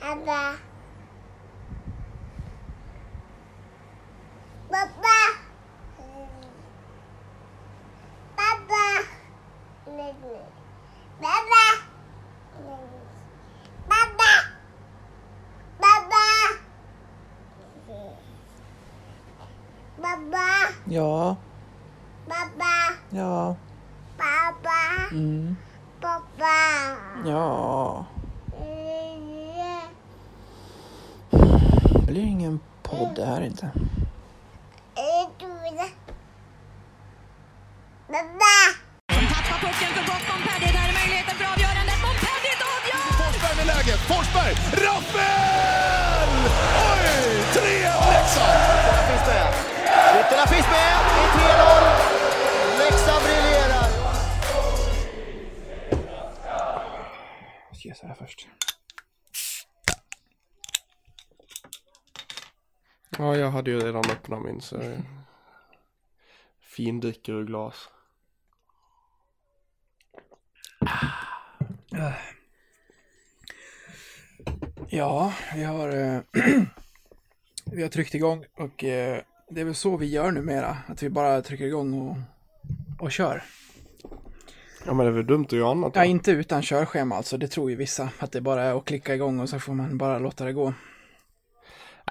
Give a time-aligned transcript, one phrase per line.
[0.00, 0.58] Abba.
[4.70, 5.18] Papa.
[8.36, 8.84] Papa.
[11.20, 11.64] Papa.
[13.88, 14.32] Papa.
[15.80, 16.24] Papa.
[20.02, 20.46] Papa.
[20.86, 21.36] Ja.
[22.28, 22.76] Papa.
[23.12, 23.56] Ja.
[24.18, 25.08] Papa.
[25.12, 25.56] Mm.
[26.00, 26.58] Papa.
[27.24, 27.95] Ja.
[32.16, 33.70] Blir ingen podd det här inte.
[38.06, 38.56] Pappa.
[39.34, 40.72] Tappar pucken för gott Montpellier.
[40.76, 41.98] Där är möjligheten för avgörandet.
[42.04, 43.08] Montpellier avgör!
[43.20, 44.00] Forsberg med läget.
[44.10, 44.52] Forsberg!
[44.84, 46.30] Rappel!
[46.88, 47.06] Oj!
[47.54, 48.58] 3-1 Leksand!
[48.76, 49.48] Ytterna finns med.
[50.20, 50.94] Ytterna finns med.
[51.16, 52.15] Det är 3-0.
[63.56, 65.02] Hade ju redan öppnat min så jag
[66.60, 67.88] findricker ur glas.
[74.88, 76.20] Ja, vi har, eh,
[77.72, 80.76] vi har tryckt igång och eh, det är väl så vi gör numera.
[80.88, 82.16] Att vi bara trycker igång och,
[82.98, 83.42] och kör.
[84.86, 86.00] Ja men det är väl dumt att göra annat då?
[86.00, 87.36] Ja, inte utan körschema alltså.
[87.36, 88.10] Det tror ju vissa.
[88.18, 90.74] Att det bara är att klicka igång och så får man bara låta det gå.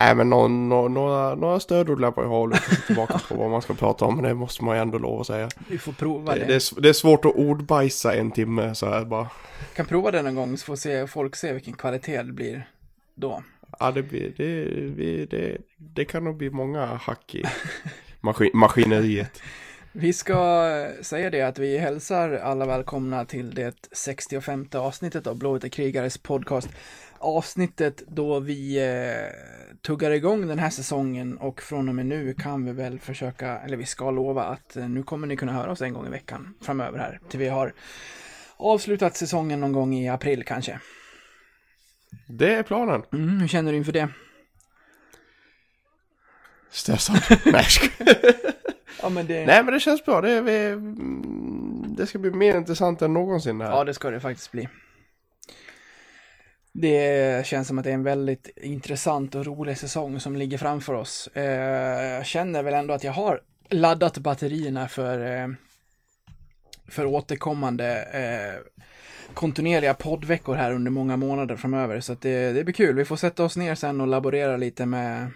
[0.01, 2.53] Nej men nå- nå- några, några stödord lär man ju ha och
[2.87, 4.15] tillbaka på vad man ska prata om.
[4.15, 5.49] Men det måste man ju ändå lov att säga.
[5.67, 6.45] Vi får prova Det, det.
[6.45, 9.29] det, är, det är svårt att ordbajsa en timme så här bara.
[9.75, 12.67] Kan prova det någon gång så får se, folk se vilken kvalitet det blir
[13.15, 13.43] då.
[13.79, 17.43] Ja det blir, det, det, det kan nog bli många hack i
[18.21, 19.41] maskin, maskineriet.
[19.91, 20.35] Vi ska
[21.01, 26.69] säga det att vi hälsar alla välkomna till det 65 avsnittet av Blåvita krigares podcast.
[27.17, 32.65] Avsnittet då vi eh, tuggar igång den här säsongen och från och med nu kan
[32.65, 35.81] vi väl försöka, eller vi ska lova att eh, nu kommer ni kunna höra oss
[35.81, 37.73] en gång i veckan framöver här till vi har
[38.57, 40.79] avslutat säsongen någon gång i april kanske.
[42.27, 43.03] Det är planen.
[43.13, 44.09] Mm, hur känner du inför det?
[46.69, 47.21] Stressad.
[47.45, 47.65] Nej.
[49.01, 50.21] Ja, men det, Nej men det känns bra.
[50.21, 50.75] Det, är,
[51.97, 53.71] det ska bli mer intressant än någonsin det här.
[53.71, 54.69] Ja, det ska det faktiskt bli.
[56.77, 60.93] Det känns som att det är en väldigt intressant och rolig säsong som ligger framför
[60.93, 61.29] oss.
[61.33, 61.43] Eh,
[62.05, 65.47] jag känner väl ändå att jag har laddat batterierna för, eh,
[66.87, 68.83] för återkommande eh,
[69.33, 71.99] kontinuerliga poddveckor här under många månader framöver.
[71.99, 72.95] Så att det, det blir kul.
[72.95, 75.31] Vi får sätta oss ner sen och laborera lite med,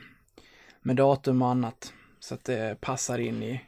[0.82, 1.94] med datum och annat.
[2.20, 3.62] Så att det passar in i,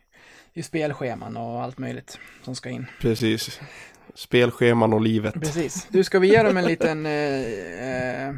[0.53, 2.85] i spelscheman och allt möjligt som ska in.
[3.01, 3.59] Precis.
[4.15, 5.33] Spelscheman och livet.
[5.33, 5.87] Precis.
[5.89, 8.35] Du, ska vi ge dem en liten, eh, eh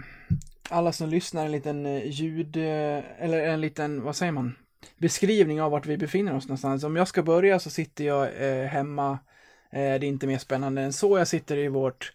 [0.69, 4.55] alla som lyssnar, en liten eh, ljud, eh, eller en liten, vad säger man,
[4.97, 6.83] beskrivning av vart vi befinner oss någonstans.
[6.83, 9.11] Om jag ska börja så sitter jag eh, hemma,
[9.71, 12.13] eh, det är inte mer spännande än så, jag sitter i vårt,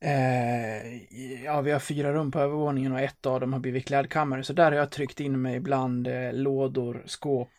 [0.00, 0.96] eh,
[1.44, 4.52] ja vi har fyra rum på övervåningen och ett av dem har blivit klädkammare, så
[4.52, 7.50] där har jag tryckt in mig bland eh, lådor, skåp,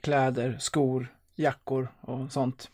[0.00, 1.06] kläder, skor,
[1.36, 2.70] jackor och sånt.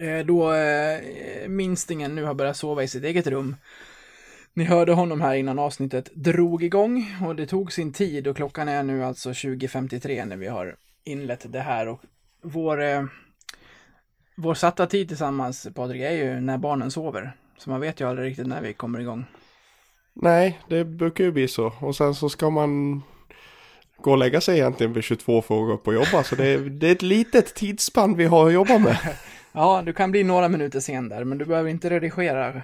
[0.00, 3.56] Eh, då eh, minstingen nu har börjat sova i sitt eget rum.
[4.54, 8.68] Ni hörde honom här innan avsnittet drog igång och det tog sin tid och klockan
[8.68, 12.00] är nu alltså 20.53 när vi har inlett det här och
[12.42, 13.04] vår, eh,
[14.36, 17.32] vår satta tid tillsammans Patrik är ju när barnen sover.
[17.58, 19.24] Så man vet ju aldrig riktigt när vi kommer igång.
[20.14, 21.72] Nej, det brukar ju bli så.
[21.80, 23.02] Och sen så ska man
[23.96, 26.22] gå och lägga sig egentligen vid 22 för att gå upp och jobba.
[26.24, 28.98] Så det är, det är ett litet tidsspann vi har att jobba med.
[29.52, 32.62] Ja, du kan bli några minuter sen där, men du behöver inte redigera.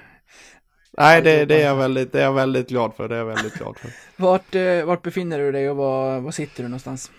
[0.99, 3.09] Nej, det, det, är jag väldigt, det är jag väldigt glad för.
[3.09, 3.91] Det är jag väldigt glad för.
[4.17, 7.11] Vart, eh, vart befinner du dig och var, var sitter du någonstans?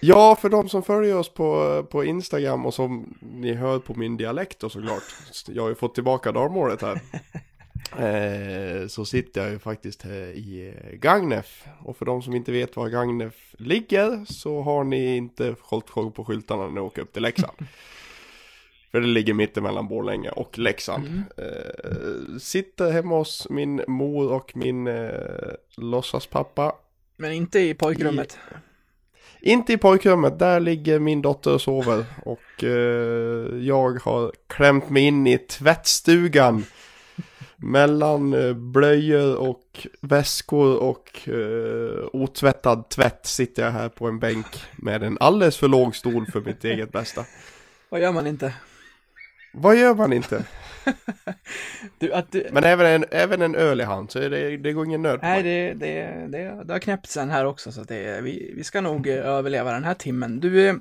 [0.00, 4.16] Ja, för de som följer oss på, på Instagram och som ni hör på min
[4.16, 5.02] dialekt och såklart.
[5.48, 7.00] Jag har ju fått tillbaka dalmålet här.
[7.98, 11.64] Eh, så sitter jag ju faktiskt här i eh, Gagnef.
[11.80, 16.10] Och för de som inte vet var Gagnef ligger så har ni inte hållit koll
[16.10, 17.56] på skyltarna när ni åker upp till Leksand.
[18.92, 21.22] För det ligger mittemellan Borlänge och Leksand.
[21.36, 25.10] Eh, sitter hemma hos min mor och min eh,
[25.76, 26.72] låtsaspappa.
[27.16, 28.38] Men inte i pojkrummet.
[29.40, 32.04] Inte i pojkrummet, där ligger min dotter och sover.
[32.24, 36.64] Och eh, jag har klämt mig in i tvättstugan.
[37.56, 44.64] Mellan eh, blöjor och väskor och eh, otvättad tvätt sitter jag här på en bänk
[44.76, 47.24] med en alldeles för låg stol för mitt eget bästa.
[47.88, 48.54] Vad gör man inte?
[49.52, 50.44] Vad gör man inte?
[51.98, 54.86] Du, du, Men även en, även en öl i hand, så är det, det går
[54.86, 58.20] ingen nöd på nej, det, det, det, det har knäppt sen här också, så det,
[58.20, 60.40] vi, vi ska nog eh, överleva den här timmen.
[60.40, 60.74] Du, eh,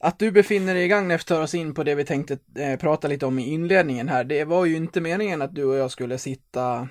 [0.00, 3.08] att du befinner dig i Gagnef tar oss in på det vi tänkte eh, prata
[3.08, 4.24] lite om i inledningen här.
[4.24, 6.88] Det var ju inte meningen att du och jag skulle sitta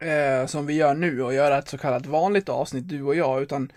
[0.00, 3.42] eh, som vi gör nu och göra ett så kallat vanligt avsnitt, du och jag,
[3.42, 3.72] utan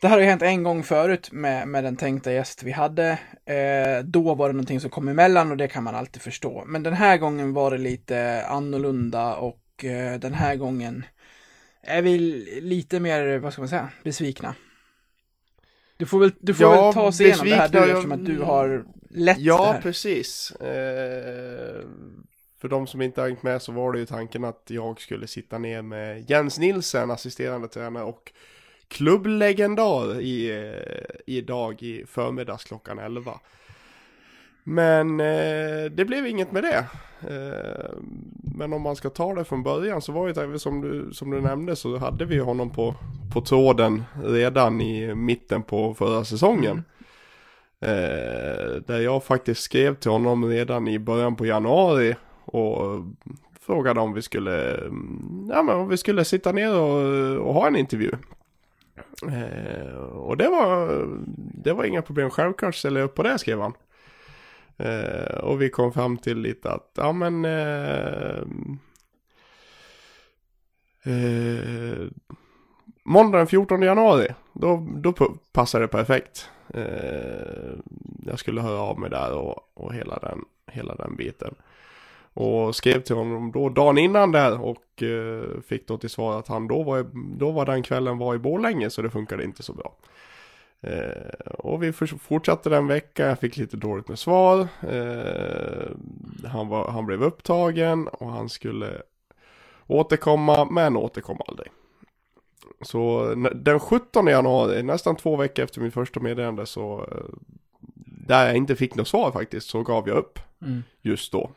[0.00, 3.18] det här har ju hänt en gång förut med, med den tänkta gäst vi hade.
[3.44, 6.64] Eh, då var det någonting som kom emellan och det kan man alltid förstå.
[6.66, 11.04] Men den här gången var det lite annorlunda och eh, den här gången
[11.82, 12.18] är vi
[12.60, 14.54] lite mer, vad ska man säga, besvikna.
[15.96, 18.10] Du får väl, du får Ja, väl ta oss igenom det här du besvikna, eftersom
[18.10, 19.80] jag- att du har lett det Ja, här.
[19.80, 20.50] precis.
[20.50, 21.82] Eh,
[22.60, 25.26] för de som inte har hängt med så var det ju tanken att jag skulle
[25.26, 28.32] sitta ner med Jens Nilsen, assisterande tränare och
[28.88, 33.32] klubblegendar i, eh, idag i förmiddags klockan 11.
[34.64, 36.86] Men eh, det blev inget med det.
[37.20, 37.90] Eh,
[38.56, 41.40] men om man ska ta det från början så var det som du, som du
[41.40, 42.94] nämnde så hade vi honom på,
[43.34, 46.84] på tråden redan i mitten på förra säsongen.
[47.80, 53.04] Eh, där jag faktiskt skrev till honom redan i början på januari och
[53.60, 57.66] frågade om vi skulle, mm, ja men om vi skulle sitta ner och, och ha
[57.66, 58.10] en intervju.
[59.32, 61.06] Eh, och det var,
[61.36, 63.72] det var inga problem, självklart ställer jag upp på det skrev han.
[64.76, 68.42] Eh, och vi kom fram till lite att, ja men eh,
[71.04, 72.08] eh,
[73.08, 75.12] Måndag den 14 januari, då, då
[75.52, 76.50] passade det perfekt.
[76.74, 77.72] Eh,
[78.26, 81.54] jag skulle höra av mig där och, och hela, den, hela den biten.
[82.36, 86.48] Och skrev till honom då dagen innan där och eh, fick då till svar att
[86.48, 87.06] han då var,
[87.38, 89.94] då var den kvällen var i Borlänge så det funkade inte så bra.
[90.80, 94.68] Eh, och vi fortsatte den veckan, jag fick lite dåligt med svar.
[94.80, 95.90] Eh,
[96.48, 99.02] han, var, han blev upptagen och han skulle
[99.86, 101.68] återkomma men återkom aldrig.
[102.80, 107.34] Så den 17 januari, nästan två veckor efter mitt första meddelande så eh,
[108.26, 110.82] där jag inte fick något svar faktiskt så gav jag upp Mm.
[111.02, 111.50] just då.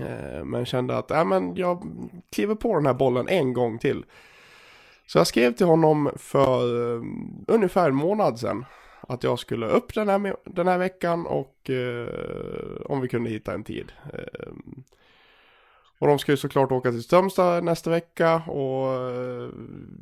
[0.00, 1.82] Eh, men kände att, ja men jag
[2.32, 4.04] kliver på den här bollen en gång till.
[5.06, 7.02] Så jag skrev till honom för eh,
[7.46, 8.64] ungefär en månad sedan.
[9.00, 12.08] Att jag skulle upp den här, den här veckan och eh,
[12.84, 13.92] om vi kunde hitta en tid.
[14.12, 14.52] Eh,
[15.98, 19.48] och de ska ju såklart åka till Strömstad nästa vecka och eh,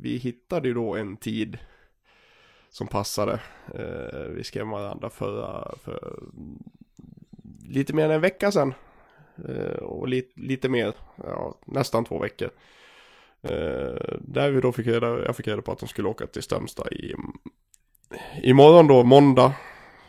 [0.01, 1.57] vi hittade ju då en tid
[2.69, 3.39] som passade.
[3.75, 6.19] Eh, vi skrev med varandra förra, för
[7.67, 8.73] lite mer än en vecka sedan.
[9.49, 12.49] Eh, och lite, lite mer, ja, nästan två veckor.
[13.41, 16.43] Eh, där vi då fick reda, jag fick reda på att de skulle åka till
[16.43, 17.13] Strömstad i,
[18.43, 19.53] imorgon då, måndag.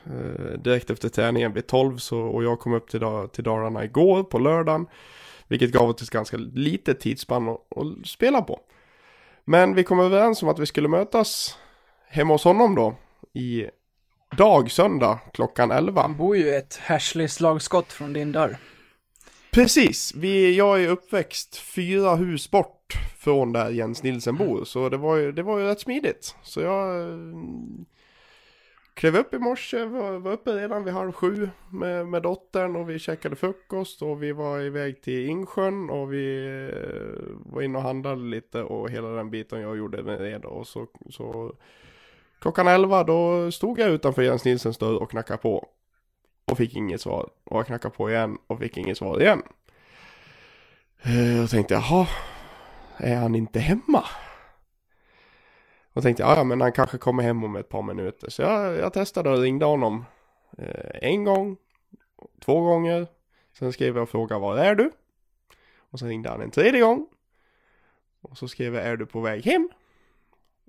[0.06, 3.84] Eh, direkt efter träningen vid 12 så, och jag kom upp till, Da- till Dalarna
[3.84, 4.86] igår på lördagen.
[5.48, 8.60] Vilket gav oss ett ganska litet tidsspann att, att spela på.
[9.44, 11.58] Men vi kom överens om att vi skulle mötas
[12.08, 12.94] hemma hos honom då.
[13.32, 13.66] I
[14.36, 16.02] dag, söndag, klockan 11.
[16.02, 18.56] Han bor ju ett härsligt slagskott från din dörr.
[19.50, 24.64] Precis, vi, jag är uppväxt fyra hus bort från där Jens Nilsen bor.
[24.64, 26.36] Så det var ju, det var ju rätt smidigt.
[26.42, 27.16] Så jag eh,
[28.94, 32.90] klev upp i morse, var, var uppe redan vid halv sju med, med dottern och
[32.90, 37.84] vi käkade frukost och vi var iväg till Insjön och vi eh, var inne och
[37.84, 40.48] handlade lite och hela den biten jag gjorde med det då.
[40.48, 41.54] Och så, så
[42.38, 45.68] klockan elva då stod jag utanför Jens Nilsens dörr och knackade på.
[46.50, 47.30] Och fick inget svar.
[47.44, 49.42] Och jag knackade på igen och fick inget svar igen.
[51.02, 52.06] Eh, och tänkte jaha,
[52.96, 54.04] är han inte hemma?
[55.92, 58.30] Och tänkte ja, men han kanske kommer hem om ett par minuter.
[58.30, 60.04] Så jag, jag testade och ringde honom
[60.58, 61.56] eh, en gång,
[62.44, 63.06] två gånger.
[63.52, 64.90] Sen skrev jag och frågade var är du?
[65.90, 67.06] Och sen ringde han en tredje gång.
[68.20, 69.68] Och så skrev jag är du på väg hem?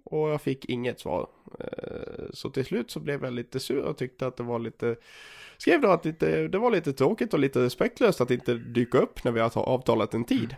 [0.04, 1.28] Och jag fick inget svar.
[1.60, 4.96] Eh, Så till slut så blev jag lite sur och tyckte att det var lite
[5.58, 9.24] Skrev då att lite, det var lite tråkigt och lite respektlöst att inte dyka upp
[9.24, 10.56] när vi har ta- avtalat en tid.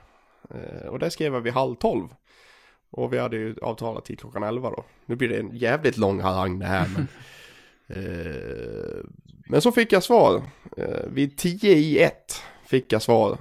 [0.49, 2.07] Eh, Och det skrev jag vid halv tolv.
[2.89, 4.85] Och vi hade ju avtalat tid klockan elva då.
[5.05, 7.07] Nu blir det en jävligt lång harang det här men.
[7.87, 9.03] eh,
[9.49, 10.41] men så fick jag svar.
[11.07, 13.37] Vid tio i ett fick jag svar.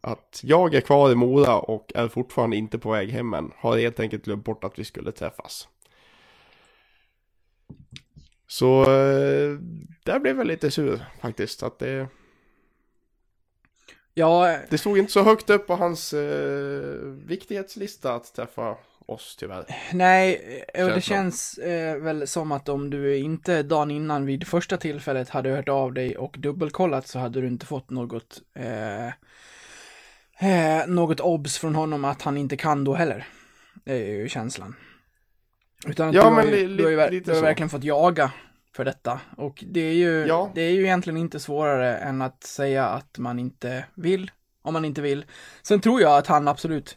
[0.00, 3.52] Att jag är kvar i Mora och är fortfarande inte på väg hem än.
[3.56, 5.68] Har helt enkelt glömt bort att vi skulle träffas.
[8.46, 9.58] Så eh,
[10.04, 11.62] där blev jag lite sur faktiskt.
[11.62, 12.08] Att det,
[14.14, 18.76] Ja, det stod inte så högt upp på hans eh, viktighetslista att träffa
[19.06, 19.64] oss tyvärr.
[19.92, 24.46] Nej, och det Känns känns eh, väl som att om du inte dagen innan vid
[24.46, 29.12] första tillfället hade hört av dig och dubbelkollat så hade du inte fått något eh,
[30.40, 33.26] eh, något obs från honom att han inte kan då heller.
[33.84, 34.74] Det är ju känslan.
[35.86, 37.70] Utan att Ja, du, har men ju, li- du har ju, ver- du har verkligen
[37.70, 38.32] fått jaga
[38.76, 39.20] för detta.
[39.36, 40.50] Och det är ju, Ja.
[40.54, 44.30] det är ju egentligen inte svårare än att säga att man inte vill,
[44.62, 45.24] om man inte vill.
[45.62, 46.96] Sen tror jag att han absolut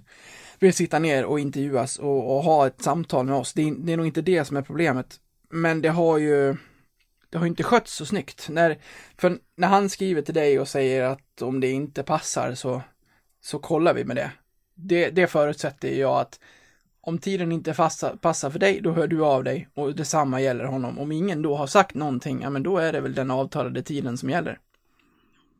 [0.60, 3.54] vill sitta ner och intervjuas och, och ha ett samtal med oss.
[3.54, 5.16] Det är, det är nog inte det som är problemet.
[5.50, 6.56] Men det har ju,
[7.30, 8.50] det har ju inte skötts så snyggt.
[8.50, 8.78] När,
[9.18, 12.82] för när han skriver till dig och säger att om det inte passar så,
[13.44, 14.32] så kollar vi med det.
[14.76, 16.40] Det, det förutsätter jag att
[17.02, 20.66] om tiden inte passar, passar för dig, då hör du av dig och detsamma gäller
[20.66, 21.00] honom.
[21.00, 24.18] Om ingen då har sagt någonting, ja men då är det väl den avtalade tiden
[24.18, 24.60] som gäller.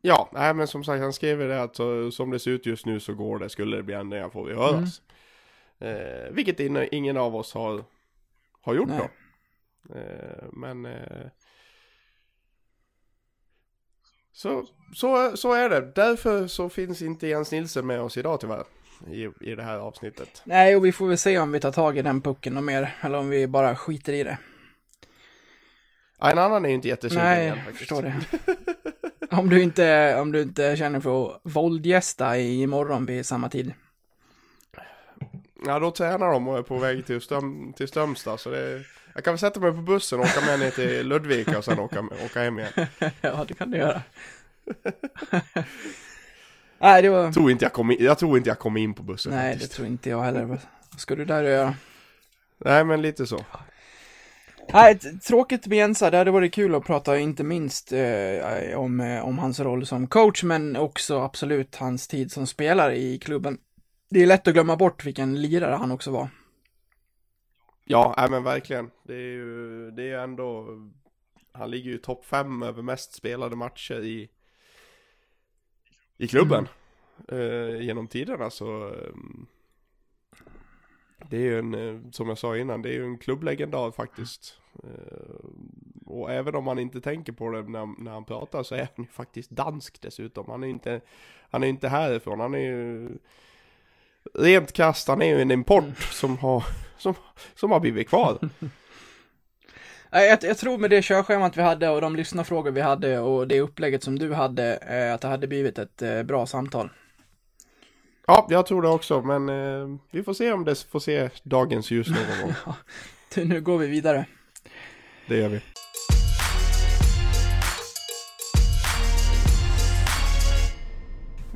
[0.00, 2.66] Ja, nej men som sagt han skrev ju det att så, som det ser ut
[2.66, 5.02] just nu så går det, skulle det bli ändringar får vi höras.
[5.78, 7.84] Eh, vilket in, ingen av oss har,
[8.60, 8.98] har gjort Nej.
[8.98, 9.94] då.
[9.98, 11.26] Eh, men eh,
[14.34, 14.64] så,
[14.94, 15.80] så, så är det.
[15.94, 18.64] Därför så finns inte Jens Nilsson med oss idag tyvärr.
[19.10, 20.42] I, i det här avsnittet.
[20.44, 22.94] Nej, och vi får väl se om vi tar tag i den pucken och mer,
[23.00, 24.38] eller om vi bara skiter i det.
[26.18, 28.14] Ja, en annan är ju inte jättesugen Nej, igen jag förstår det.
[29.36, 33.72] om, du inte, om du inte känner för att våldgästa imorgon vid samma tid.
[35.66, 38.40] Ja, då tränar de och är på väg till, Ström, till Strömstad.
[38.40, 41.58] Så det, jag kan väl sätta mig på bussen och åka med ner till Ludvika
[41.58, 42.72] och sen åka, åka hem igen.
[43.20, 44.02] ja, det kan du göra.
[46.78, 47.32] Nej, det var...
[47.32, 49.52] Tror inte jag kom in, jag tror inte jag kom in på bussen Nej, det
[49.52, 49.72] faktiskt.
[49.72, 50.44] tror inte jag heller.
[50.44, 50.60] Vad
[50.96, 51.74] ska du där och göra?
[52.58, 53.44] Nej, men lite så.
[54.72, 56.10] Nej, tråkigt med Jensa.
[56.10, 60.06] Det hade varit kul att prata, inte minst eh, om, eh, om hans roll som
[60.06, 63.58] coach, men också absolut hans tid som spelare i klubben.
[64.10, 66.28] Det är lätt att glömma bort vilken lirare han också var.
[67.84, 68.90] Ja, nej, men verkligen.
[69.02, 70.66] Det är ju, det är ju ändå,
[71.52, 74.30] han ligger ju topp fem över mest spelade matcher i,
[76.16, 76.68] i klubben.
[77.28, 79.46] Eh, genom tiderna så, ehm,
[81.30, 84.58] det är ju en, eh, som jag sa innan, det är ju en klubblegendar faktiskt.
[84.84, 85.46] Eh,
[86.06, 89.04] och även om man inte tänker på det när, när han pratar så är han
[89.04, 90.46] ju faktiskt dansk dessutom.
[90.48, 91.00] Han är inte,
[91.50, 93.10] han är inte härifrån, han är ju
[94.34, 96.64] rent kast, han är ju en import som har,
[96.98, 97.14] som,
[97.54, 98.38] som har blivit kvar.
[100.10, 103.60] Jag, jag tror med det körschemat vi hade och de lyssnarfrågor vi hade och det
[103.60, 106.90] upplägget som du hade, eh, att det hade blivit ett eh, bra samtal.
[108.26, 111.90] Ja, jag tror det också, men eh, vi får se om det får se dagens
[111.90, 112.74] ljus någon gång.
[113.48, 114.26] Nu går vi vidare.
[115.28, 115.60] Det gör vi.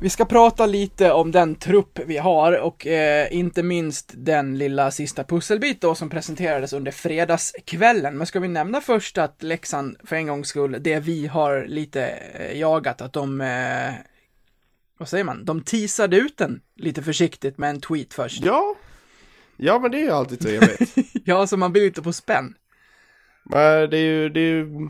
[0.01, 4.91] Vi ska prata lite om den trupp vi har och eh, inte minst den lilla
[4.91, 8.17] sista pusselbit då som presenterades under fredagskvällen.
[8.17, 12.05] Men ska vi nämna först att Leksand för en gångs skull, det vi har lite
[12.07, 13.93] eh, jagat, att de, eh,
[14.97, 18.45] vad säger man, de teasade ut den lite försiktigt med en tweet först.
[18.45, 18.75] Ja,
[19.57, 20.95] ja men det är ju alltid trevligt.
[21.25, 22.55] Ja, så man blir lite på spänn.
[23.43, 24.89] men det är ju, det är ju...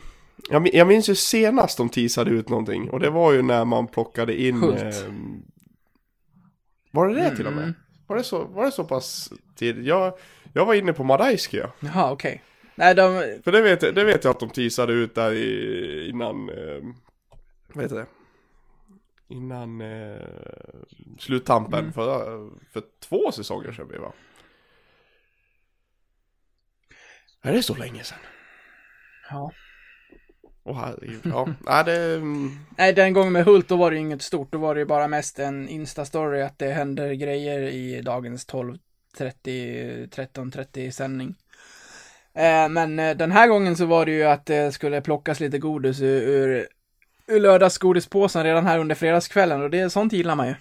[0.50, 3.88] Jag, jag minns ju senast de teasade ut någonting och det var ju när man
[3.88, 4.64] plockade in...
[4.64, 4.94] Eh,
[6.92, 7.64] var det det till och med?
[7.64, 7.76] Mm.
[8.08, 9.86] Var det så, var det så pass tidigt?
[9.86, 10.14] Jag,
[10.54, 11.74] jag var inne på Madajski ja.
[11.80, 12.44] Jaha, okej.
[12.76, 16.10] Nej, de, För det vet, jag, det vet jag att de teasade ut där i,
[16.10, 16.84] innan, eh,
[17.74, 18.06] vad heter det?
[19.28, 20.18] Innan eh,
[21.20, 21.94] sluttampen Mm.
[21.94, 24.12] för, för två säsonger sedan vi var.
[27.42, 28.20] Är det så länge sedan?
[29.30, 29.52] ja.
[30.64, 31.48] Åh herregud, ja.
[31.66, 34.52] Nej det, mm, Nej, den gången med Hult, då var det ju inget stort.
[34.52, 38.80] Då var det ju bara mest en Insta-story att det händer grejer i dagens 12.30,
[40.10, 41.36] 13.30 sändning.
[42.34, 45.58] Eh, men eh, den här gången så var det ju att det skulle plockas lite
[45.58, 46.68] godis ur, ur,
[47.28, 50.56] ur lördagsgodispåsen redan här under fredagskvällen och det sånt gillar man ju.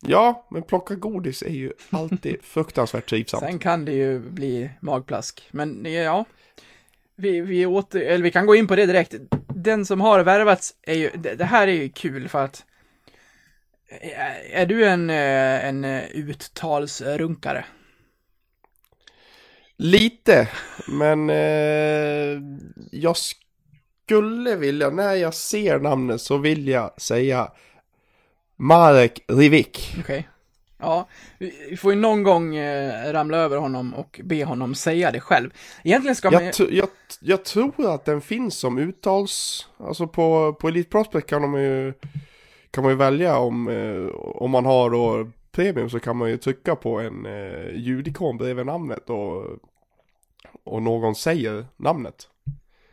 [0.00, 3.44] ja, men plocka godis är ju alltid fruktansvärt trivsamt.
[3.44, 5.48] Sen kan det ju bli magplask.
[5.50, 6.24] Men ja,
[7.18, 9.14] vi, vi, åter, eller vi kan gå in på det direkt.
[9.54, 12.64] Den som har värvats är ju, det, det här är ju kul för att
[13.90, 17.64] är är du en, eh, en eh, uttalsrunkare?
[19.76, 20.48] Lite,
[20.88, 22.40] men eh,
[22.90, 27.52] jag skulle vilja, när jag ser namnet så vill jag säga
[28.56, 29.96] Marek Rivik.
[30.00, 30.28] Okej.
[30.78, 31.08] Ja,
[31.38, 35.50] vi får ju någon gång eh, ramla över honom och be honom säga det själv.
[35.84, 36.52] Egentligen ska man ju...
[36.58, 36.88] Jag, jag,
[37.20, 41.92] jag tror att den finns som uttals, alltså på, på Elite Prospect kan, de ju,
[42.70, 46.36] kan man ju välja om, eh, om man har då Premium så kan man ju
[46.36, 49.44] trycka på en eh, ljudikon bredvid namnet och,
[50.64, 52.28] och någon säger namnet.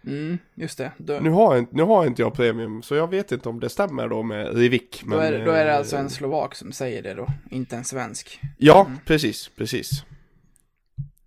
[0.08, 0.92] Mm, just det.
[0.98, 3.70] Då, Nu har, jag, nu har inte jag Premium så jag vet inte om det
[3.70, 5.04] stämmer då med Rivik.
[5.06, 8.40] då, är, då är det alltså en slovak som säger det då, inte en svensk.
[8.58, 9.90] Ja, precis, precis.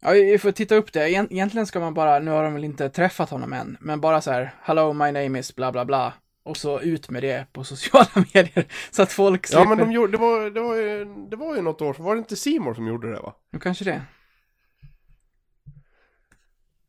[0.01, 1.09] Ja, vi får titta upp det.
[1.09, 4.21] Egent- Egentligen ska man bara, nu har de väl inte träffat honom än, men bara
[4.21, 6.13] så här, hello my name is bla bla bla.
[6.45, 8.67] Och så ut med det på sociala medier.
[8.91, 9.63] Så att folk slipper.
[9.63, 12.15] Ja men de gjorde, det var, det var ju, det var ju något år var
[12.15, 13.35] det inte Simor som gjorde det va?
[13.51, 14.03] Ja, kanske det.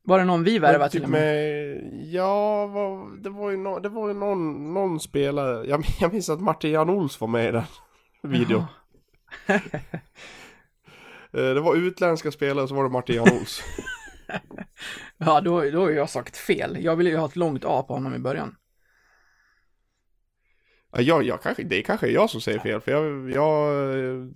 [0.10, 2.04] Var det någon vi värvade till typ och med?
[2.04, 6.30] ja, vad, det var ju, no, det var ju någon, någon spelare, jag, jag minns
[6.30, 7.64] att Martin Jan Ols var med i den
[8.32, 8.64] videon.
[11.34, 13.64] Eh, Det var utländska spelare så var det Martin Jan Ols.
[15.18, 16.78] Ja, då, då har jag sagt fel.
[16.84, 18.56] Jag ville ju ha ett långt A på honom i början.
[20.92, 23.90] Ja, jag, jag kanske, det är kanske är jag som säger fel för jag, jag,
[23.94, 24.34] eh, jag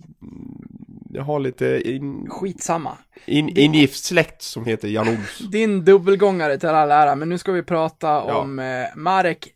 [1.20, 2.98] har lite in, Skitsamma.
[3.26, 5.38] in, ingift släkt som heter Jan Ols.
[5.50, 8.34] Din dubbelgångare till all ära, men nu ska vi prata Ja.
[8.38, 9.48] om eh, Marek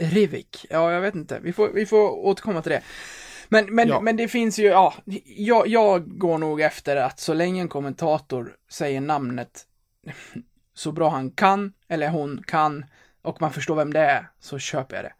[0.00, 0.66] Rivik.
[0.70, 1.38] Ja, jag vet inte.
[1.42, 2.82] Vi får, vi får återkomma till det.
[3.48, 4.00] Men, men, Ja.
[4.00, 8.52] men det finns ju, ja, jag, jag går nog efter att så länge en kommentator
[8.70, 9.64] säger namnet
[10.74, 12.84] så bra han kan, eller hon kan,
[13.22, 15.12] och man förstår vem det är, så köper jag det.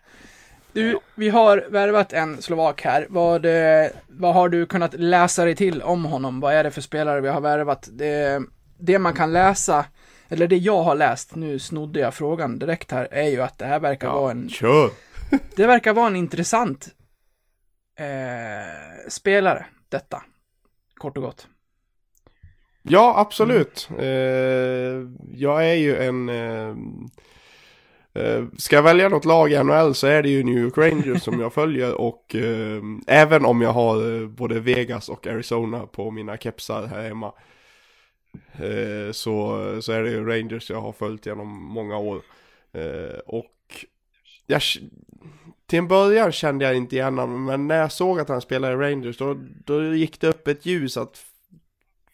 [0.72, 3.06] Du, vi har värvat en slovak här.
[3.10, 6.40] Vad, eh, vad har du kunnat läsa dig till om honom?
[6.40, 7.88] Vad är det för spelare vi har värvat?
[7.92, 8.42] Det,
[8.78, 9.84] det man kan läsa,
[10.28, 13.66] eller det jag har läst, nu snodde jag frågan direkt här, är ju att det
[13.66, 14.90] här verkar vara en, Kör!
[15.56, 16.88] det verkar vara en intressant
[17.98, 20.22] eh, spelare, detta.
[20.94, 21.48] Kort och gott.
[22.82, 23.88] Ja, absolut.
[23.98, 24.06] Eh,
[25.32, 26.28] jag är ju en...
[26.28, 26.74] Eh,
[28.18, 31.22] Eh, ska jag välja något lag i NHL så är det ju New York Rangers
[31.22, 36.10] som jag följer och eh, även om jag har eh, både Vegas och Arizona på
[36.10, 37.32] mina kepsar här hemma
[38.52, 42.22] eh, så, så är det ju Rangers jag har följt genom många år.
[42.72, 43.86] Eh, och
[44.46, 44.62] jag,
[45.66, 48.72] till en början kände jag inte igen honom men när jag såg att han spelade
[48.72, 51.24] i Rangers då, då gick det upp ett ljus att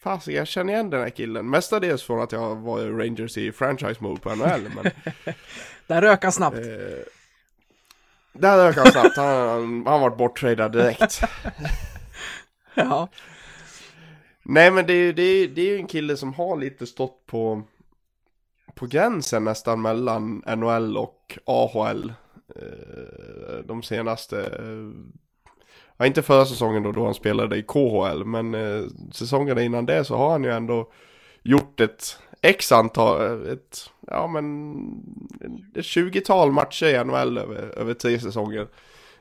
[0.04, 1.50] Fasiken, jag känner igen den här killen.
[1.50, 4.70] Mestadels från att jag var Rangers i franchise mode på NHL.
[4.74, 4.92] Men,
[5.86, 6.56] Där rök han snabbt.
[6.56, 6.62] eh,
[8.32, 9.16] där rök han snabbt.
[9.16, 11.20] Han, han, han var borttradad direkt.
[12.76, 13.08] Ja.
[14.42, 17.26] Nej men det är ju det det är ju en kille som har lite stått
[17.26, 17.62] på,
[18.74, 22.12] på gränsen nästan mellan NHL och AHL.
[22.56, 24.90] Eh, de senaste, eh,
[25.96, 30.04] ja inte förra säsongen då, då han spelade i KHL, men eh, säsongerna innan det
[30.04, 30.92] så har han ju ändå
[31.42, 34.74] gjort ett X antal, ett, ja men,
[35.74, 38.66] ett 20-tal matcher i NHL över, över tre säsonger.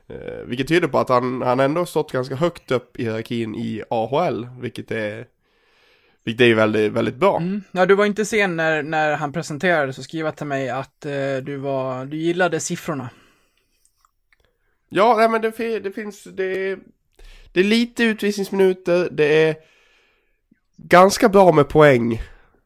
[0.08, 3.84] Eh, vilket tyder på att han, han ändå stått ganska högt upp i hierarkin i
[3.90, 5.26] AHL, vilket är,
[6.24, 7.38] vilket är ju väldigt, väldigt bra.
[7.38, 7.64] Mm.
[7.72, 11.38] Ja, du var inte sen när, när han presenterade, så skriva till mig att eh,
[11.44, 13.10] du var, du gillade siffrorna.
[14.94, 16.80] Ja, nej, men det, det finns, det är,
[17.52, 19.56] det är lite utvisningsminuter, det är
[20.78, 22.22] ganska bra med poäng.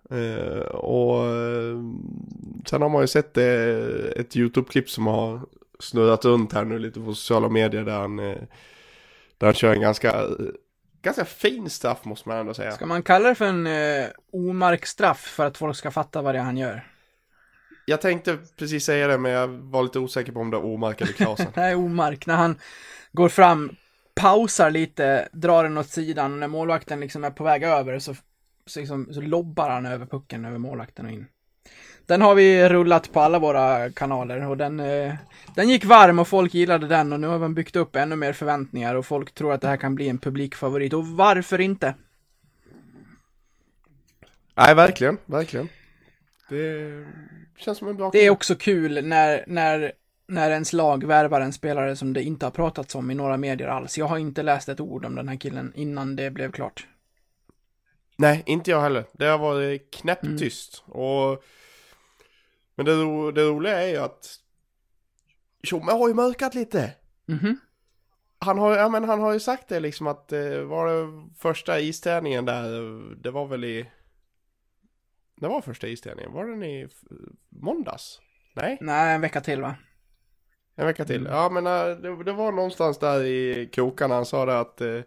[0.09, 1.77] Eh, och eh,
[2.65, 3.49] sen har man ju sett det,
[4.15, 5.41] ett YouTube-klipp som har
[5.79, 8.37] snurrat runt här nu lite på sociala medier där han, eh,
[9.37, 10.25] där han kör en ganska,
[11.01, 12.71] ganska fin straff måste man ändå säga.
[12.71, 16.39] Ska man kalla det för en eh, omarkstraff för att folk ska fatta vad det
[16.39, 16.83] är han gör?
[17.89, 21.01] Jag tänkte precis säga det men jag var lite osäker på om det var Omark
[21.01, 21.47] eller Klasen.
[21.55, 22.25] Nej, omark.
[22.25, 22.59] När han
[23.11, 23.75] går fram,
[24.15, 28.15] pausar lite, drar den åt sidan och när målvakten liksom är på väg över så,
[28.65, 31.27] så, liksom, så lobbar han över pucken över målvakten och in.
[32.05, 35.13] Den har vi rullat på alla våra kanaler och den, eh,
[35.55, 38.33] den gick varm och folk gillade den och nu har vi byggt upp ännu mer
[38.33, 41.95] förväntningar och folk tror att det här kan bli en publikfavorit och varför inte?
[44.55, 45.69] Nej, verkligen, verkligen.
[46.49, 47.05] Det
[47.57, 49.91] känns som en bra Det är också kul när, när,
[50.27, 53.67] när ens lag värvar en spelare som det inte har pratats om i några medier
[53.67, 53.97] alls.
[53.97, 56.87] Jag har inte läst ett ord om den här killen innan det blev klart.
[58.15, 59.05] Nej, inte jag heller.
[59.11, 60.83] Det har varit knäpptyst.
[60.85, 61.43] Och...
[62.75, 63.31] Men det, ro...
[63.31, 64.39] det roliga är ju att
[65.63, 66.91] Tjomme har ju mörkat lite.
[67.25, 67.59] Mhm.
[68.39, 71.79] Han har, ja, men han har ju sagt det liksom att eh, var det första
[71.79, 72.69] isträningen där,
[73.23, 73.85] det var väl i...
[75.41, 76.87] Det var första isträningen, var den i
[77.49, 78.19] måndags?
[78.53, 79.75] Nej, Nej, en vecka till va?
[80.75, 81.27] en vecka till.
[81.31, 85.01] Ja men eh, det, det var någonstans där i krokarna han sa det att eh,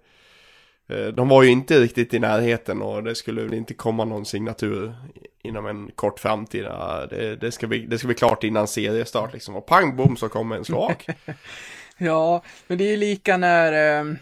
[1.14, 4.94] de var ju inte riktigt i närheten och det skulle inte komma någon signatur
[5.42, 6.64] inom en kort framtid.
[7.10, 9.56] Det, det, ska, bli, det ska bli klart innan seriestart liksom.
[9.56, 11.06] Och pang bom så kommer en slovak.
[12.02, 14.00] Ja, men det är ju lika när...
[14.00, 14.14] Eh,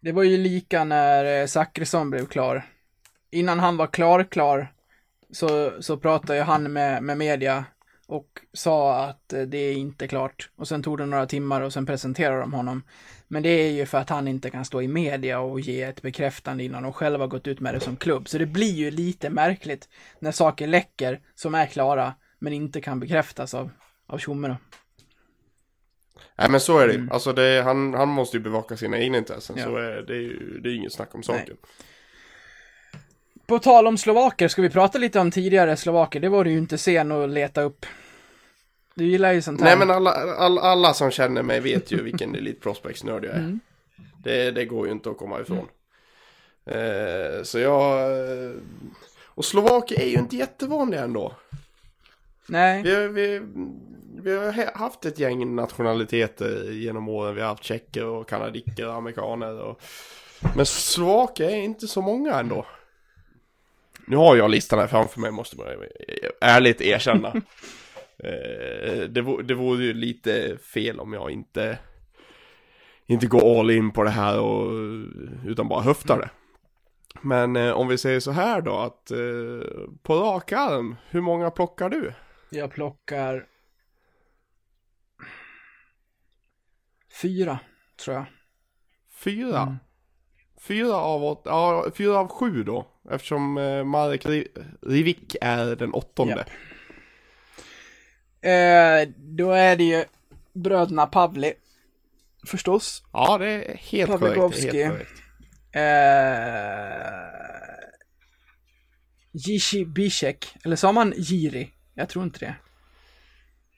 [0.00, 2.62] Det var ju lika när Zachrisson blev klar.
[3.30, 4.72] Innan han var klar, klar,
[5.30, 7.64] så, så pratade han med, med media
[8.06, 10.50] och sa att eh, det är inte klart.
[10.56, 12.82] Och sen tog det några timmar och sen presenterade de honom.
[13.28, 16.02] Men det är ju för att han inte kan stå i media och ge ett
[16.02, 18.28] bekräftande innan de själva gått ut med det som klubb.
[18.28, 19.88] Så det blir ju lite märkligt
[20.18, 23.70] när saker läcker som är klara men inte kan bekräftas av,
[24.06, 24.56] av Tjomme.
[26.38, 27.10] Nej men så är det Mm.
[27.12, 29.56] Alltså det, han, han måste ju bevaka sina egna intressen.
[29.58, 29.64] Ja.
[29.64, 31.56] Så är det, är ju, det är inget snack om Nej.
[33.48, 36.20] På tal om slovaker, ska vi prata lite om tidigare slovaker?
[36.20, 37.86] Det var du ju inte sen att leta upp.
[38.94, 39.66] Du gillar ju sånt här.
[39.68, 43.38] Nej men alla, alla, alla som känner mig vet ju vilken Elite Prospects-nörd jag är.
[43.38, 43.60] Mm.
[44.24, 45.66] Det, det går ju inte att komma ifrån.
[46.66, 48.10] Eh, så jag...
[48.10, 48.50] eh,
[49.24, 51.32] Och Slovaker är ju inte jättevanliga ändå.
[52.48, 52.82] Nej.
[52.82, 53.42] Vi, har- vi,
[54.22, 57.34] vi har haft ett gäng nationaliteter genom åren.
[57.34, 59.60] Vi har haft tjecker och kanadiker och amerikaner.
[59.60, 59.80] Och...
[60.56, 62.66] Men slovaker är inte så många ändå.
[64.08, 65.66] Nu har jag listan här framför mig, måste man
[66.40, 67.34] ärligt erkänna.
[68.24, 71.78] Eh, det, vore, det vore ju lite fel om jag inte,
[73.06, 74.70] inte går all in på det här och,
[75.46, 76.30] utan bara höftar det.
[77.22, 81.50] Men eh, om vi säger så här då att eh, på rak arm, hur många
[81.50, 82.12] plockar du?
[82.50, 83.46] Jag plockar...
[87.22, 87.58] Fyra,
[88.04, 88.24] tror jag.
[89.24, 89.62] Fyra?
[89.62, 89.76] Mm.
[90.60, 92.86] Fyra av ja fyra av sju då.
[93.10, 94.48] Eftersom eh, Marek Ri-
[94.82, 96.34] Rivik är den åttonde.
[96.34, 96.48] Japp.
[98.40, 100.04] Eh, då är det ju
[100.52, 101.52] bröderna Pavli.
[102.46, 103.02] Förstås.
[103.12, 104.20] Ja, det är helt korrekt.
[104.36, 104.82] Pavlikovski.
[104.82, 105.22] helt korrekt.
[105.72, 105.82] Eh,
[109.32, 110.54] Jishi Bishek.
[110.64, 111.70] Eller sa man Jiri?
[111.94, 112.54] Jag tror inte det.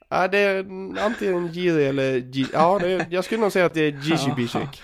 [0.09, 0.57] Ja, det är
[0.99, 2.45] antingen Giri eller G...
[2.53, 4.35] Ja, det är, jag skulle nog säga att det är Gishi Ja.
[4.35, 4.81] Bishek.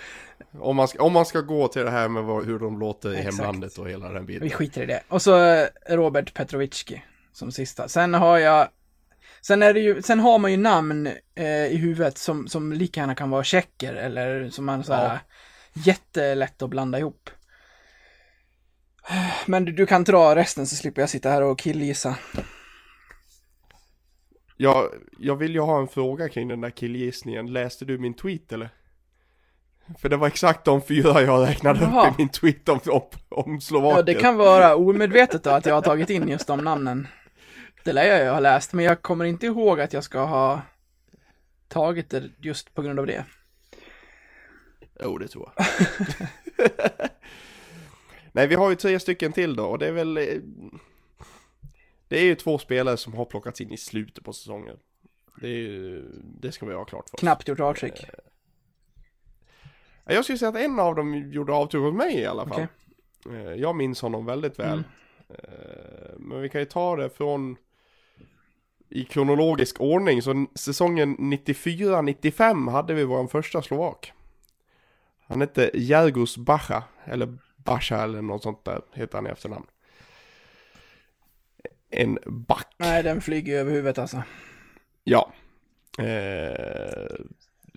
[0.60, 3.14] Om man, ska, om man ska gå till det här med vad, hur de låter
[3.14, 3.36] i Exakt.
[3.36, 4.50] hemlandet och hela den Vi biten.
[4.50, 5.02] skiter i det.
[5.08, 7.88] Och så eh, Robert Petrovicki som sista.
[7.88, 8.68] Sen har jag
[9.40, 13.00] Sen är det ju, sen har man ju namn eh, i huvudet som, som lika
[13.00, 15.18] gärna kan vara tjecker eller som man såhär
[15.72, 17.30] jättelätt att blanda ihop.
[19.46, 22.18] Men du, du kan dra resten så slipper jag sitta här och killgissa.
[24.56, 27.52] Jag, jag vill ju ha en fråga kring den där killgissningen.
[27.52, 28.70] Läste du min tweet eller?
[29.98, 32.08] För det var exakt de fyra jag räknade Jaha.
[32.10, 33.96] upp i min tweet om, om, om Slovakien.
[33.96, 37.06] Ja, det kan vara omedvetet då att jag har tagit in just de namnen.
[37.84, 40.60] Det lär jag ju ha läst, men jag kommer inte ihåg att jag ska ha
[41.68, 43.24] tagit det just på grund av det.
[45.02, 45.66] Jo, det tror jag.
[48.32, 50.16] Nej, vi har ju tre stycken till då och det är väl...
[50.16, 50.24] eh,
[52.08, 54.76] Det är ju två spelare som har plockats in i slutet på säsongen.
[55.40, 56.04] Det, är ju,
[56.40, 57.20] det ska vi ha klart för oss.
[57.20, 58.04] Knappt gjort avtryck.
[60.08, 62.66] Ja, Jag skulle säga att en av dem gjorde avtryck hos mig i alla fall.
[63.26, 63.40] Okej.
[63.46, 64.68] Eh, Jag minns honom väldigt väl.
[64.72, 64.84] Mm.
[65.28, 67.56] Eh, Men vi kan ju ta det från
[68.90, 70.22] i kronologisk ordning.
[70.22, 74.12] Så säsongen 94-95 hade vi vår första slovak.
[75.26, 79.66] Han hette Jergos Bacha, eller Bacha eller något sånt där heter han i efternamn.
[81.90, 82.66] En back.
[82.76, 84.22] Nej, den flyger över huvudet alltså.
[85.04, 85.32] Ja.
[85.98, 87.14] Eh,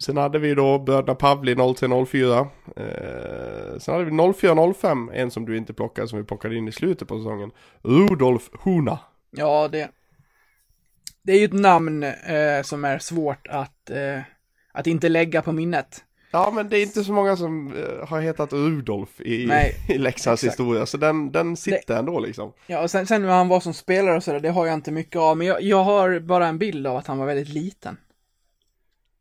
[0.02, 2.40] sen hade vi då bröderna Pavli 0304.
[2.76, 6.72] Eh, sen hade vi 0405, en som du inte plockade, som vi plockade in i
[6.72, 7.52] slutet på säsongen.
[7.82, 9.00] Rudolf Huna.
[9.32, 9.90] Ja, det...
[11.24, 14.22] Det är ju ett namn eh, som är svårt att, eh,
[14.72, 16.04] att inte lägga på minnet.
[16.32, 19.98] Ja, men det är inte så många som eh, har hetat Rudolf i, Nej, i
[19.98, 20.60] Leksands exakt.
[20.60, 22.54] historia, så den, den sitter ändå liksom.
[22.68, 24.92] Ja, och sen, sen hur han var som spelare och sådär, det har jag inte
[24.92, 25.38] mycket av.
[25.38, 27.98] Men jag, jag har bara en bild av att han var väldigt liten.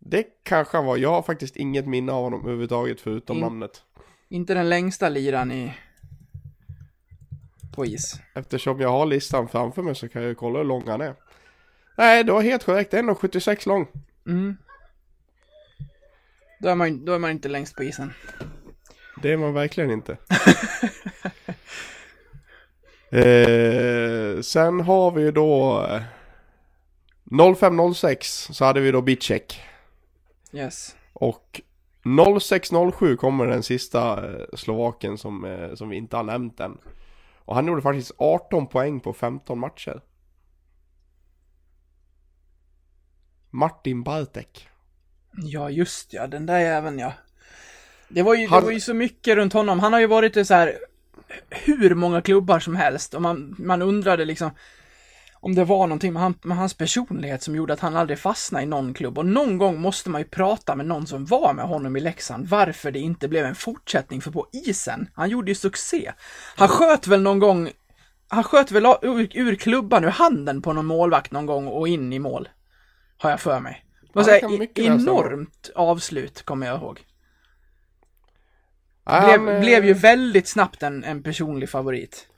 [0.02, 0.96] Det kanske han var.
[0.96, 3.82] Jag har faktiskt inget minne av honom överhuvudtaget förutom In- namnet.
[4.28, 5.74] Inte den längsta liran i...
[7.74, 8.20] På is.
[8.34, 11.14] Eftersom jag har listan framför mig så kan jag ju kolla hur lång han är.
[11.96, 12.92] Nej, det var helt korrekt.
[12.92, 13.86] 1,76 lång.
[14.26, 14.56] Mm.
[16.60, 18.12] Då är, man, då är man inte längst på isen.
[19.22, 20.12] Det är man verkligen inte.
[23.10, 26.02] eh, sen har vi ju då eh,
[27.54, 29.62] 0506 så hade vi då Bitcheck.
[30.52, 30.96] Yes.
[31.12, 31.60] Och
[32.40, 36.78] 0607 kommer den sista eh, Slovaken som, eh, som vi inte har nämnt än.
[37.44, 40.00] Och han gjorde faktiskt 18 poäng på 15 matcher.
[43.50, 44.68] Martin Bartek.
[45.36, 47.12] Ja, just ja, den där jäveln ja.
[48.08, 49.80] Det var ju, Han- det var ju så mycket runt honom.
[49.80, 50.78] Han har ju varit i så här
[51.50, 54.50] hur många klubbar som helst och man, man undrade liksom
[55.40, 58.64] om det var någonting med, han, med hans personlighet som gjorde att han aldrig fastnade
[58.64, 59.18] i någon klubb.
[59.18, 62.48] Och någon gång måste man ju prata med någon som var med honom i Leksand,
[62.48, 66.12] varför det inte blev en fortsättning, för på isen, han gjorde ju succé.
[66.56, 67.70] Han sköt väl någon gång,
[68.28, 72.12] han sköt väl ur, ur klubban, ur handen på någon målvakt någon gång och in
[72.12, 72.48] i mål.
[73.16, 73.84] Har jag för mig.
[74.12, 77.00] Ja, det enormt avslut, kommer jag ihåg.
[79.04, 82.29] Blev, han, eh, blev ju väldigt snabbt en, en personlig favorit.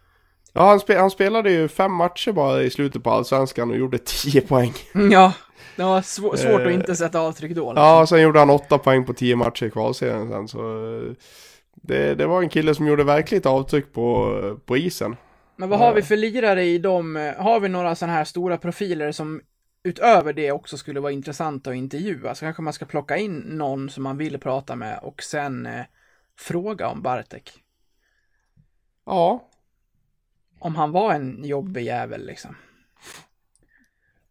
[0.52, 3.98] Ja, han, spe, han spelade ju fem matcher bara i slutet på allsvenskan och gjorde
[4.04, 4.72] 10 poäng.
[4.94, 5.32] Mm, Ja,
[5.76, 7.70] det var svå- svårt att Eh, inte sätta avtryck då.
[7.72, 7.84] liksom.
[7.86, 10.58] Ja, sen gjorde han 8 poäng på 10 matcher i kvalserien sen, så...
[10.96, 11.12] eh,
[11.74, 15.16] Det, det var en kille som gjorde verkligt avtryck på, på isen.
[15.56, 17.32] Men vad har vi för lirare i dem?
[17.38, 19.40] Har vi några sådana här stora profiler som
[19.84, 22.34] utöver det också skulle vara intressanta att intervjua?
[22.34, 25.84] Så kanske man ska plocka in någon som man vill prata med och sen eh,
[26.38, 27.50] fråga om Bartek.
[29.06, 29.48] Ja,
[30.62, 32.56] Om han var en jobbig jävel liksom.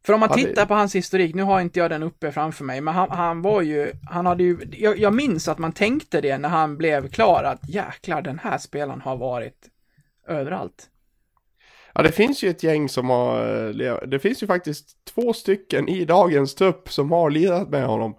[0.06, 2.82] För om man tittar på hans historik, nu har inte jag den uppe framför mig,
[2.82, 6.38] men han, han var ju, han hade ju, jag, jag minns att man tänkte det
[6.38, 9.70] när han blev klar, att jäklar den här spelaren har varit
[10.28, 10.89] överallt.
[11.94, 16.06] Ja, det finns ju ett gäng som har, det finns ju faktiskt två stycken i
[16.06, 18.15] dagens trupp som har lirat med honom.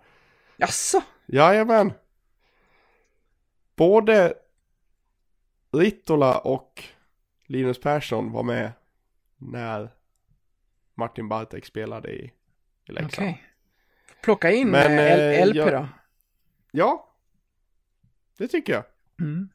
[0.56, 1.02] Jaså?
[1.26, 1.92] Jajamän.
[3.76, 4.34] Både
[5.72, 6.84] Rittola och
[7.46, 8.72] Linus Persson var med
[9.36, 9.90] när
[10.94, 12.32] Martin Bartek spelade i,
[12.88, 13.12] i Leksand.
[13.28, 13.42] Okej.
[14.22, 15.88] Plocka in Men, eh, L- eh, LP jag- då.
[16.70, 17.14] Ja,
[18.38, 18.84] det tycker jag.
[19.20, 19.48] Mm.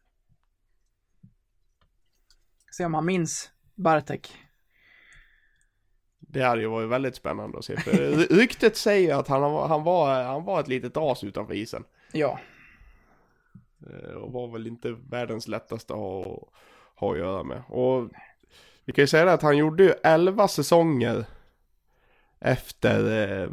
[2.71, 4.35] Se om han minns Bartek.
[6.19, 7.77] Det hade ju varit väldigt spännande att se.
[7.77, 11.83] För ry- ryktet säger att han han, var, han var ett litet as utanför isen.
[12.11, 12.39] Ja.
[13.89, 16.49] Eh, Och var väl inte världens lättaste att
[16.99, 17.63] ha, ha att göra med.
[17.67, 18.09] Och
[18.85, 21.25] vi kan ju säga det att han gjorde ju 11 säsonger
[22.39, 22.99] efter,
[23.43, 23.49] eh,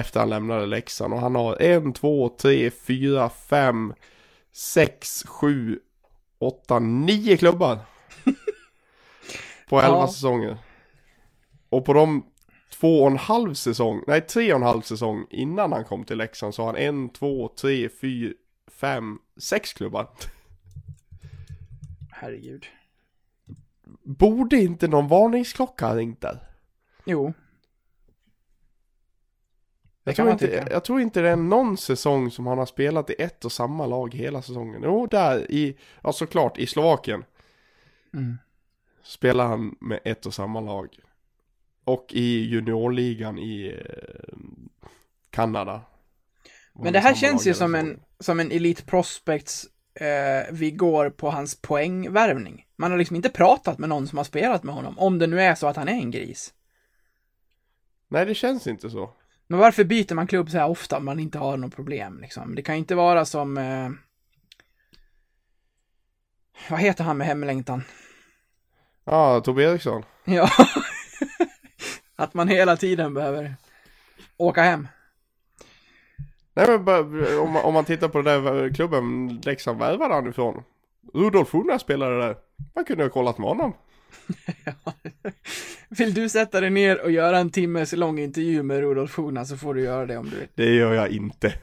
[0.00, 1.14] efter han lämnade Leksand.
[1.14, 3.94] Och han har en, två, tre, fyra, fem,
[4.52, 5.80] sex, sju,
[6.38, 7.78] åtta, nio klubbar.
[9.68, 10.08] på 11 Ja.
[10.08, 10.58] säsonger.
[11.68, 12.26] Och på de
[12.70, 16.18] två och en halv säsong, nej tre och en halv säsong innan han kom till
[16.18, 18.32] Leksand så har han en, två, tre, fyra,
[18.70, 20.08] fem, sex klubbar.
[22.10, 22.66] Herregud.
[24.02, 26.38] Borde inte någon varningsklocka ha ringt där?
[27.04, 27.32] Jo.
[30.04, 33.14] Jag tror, inte, jag tror inte det är någon säsong som han har spelat i
[33.18, 34.80] ett och samma lag hela säsongen.
[34.84, 37.24] Jo, där i, ja såklart i Slovakien
[38.12, 38.38] Mm.
[39.02, 40.98] spelar han med ett och samma lag.
[41.84, 44.38] Och i juniorligan i eh,
[45.30, 45.80] Kanada.
[46.72, 49.66] Men det här känns ju som en, som en Elite Prospects
[50.00, 52.66] eh, vi går på hans poängvärvning.
[52.76, 55.40] Man har liksom inte pratat med någon som har spelat med honom, om det nu
[55.40, 56.54] är så att han är en gris.
[58.08, 59.10] Nej, det känns inte så.
[59.46, 62.54] Men varför byter man klubb så här ofta om man inte har något problem liksom?
[62.54, 63.58] Det kan ju inte vara som...
[63.58, 63.90] Eh...
[66.70, 67.84] Vad heter han med hemlängtan?
[69.04, 70.02] Ja, Tobbe Eriksson.
[70.24, 70.50] Ja.
[72.16, 73.54] att man hela tiden behöver
[74.36, 74.88] åka hem.
[76.58, 77.00] Nej men bara,
[77.40, 80.62] om, man- om man tittar på den där klubben Leksand värvade han ifrån.
[81.14, 82.36] Rudolf Huna spelade där.
[82.74, 83.74] Man kunde ha kollat med honom.
[85.88, 89.56] Vill du sätta dig ner och göra en timmes lång intervju med Rudolf Huna så
[89.56, 90.48] får du göra det om du vill.
[90.54, 91.54] Det gör jag inte.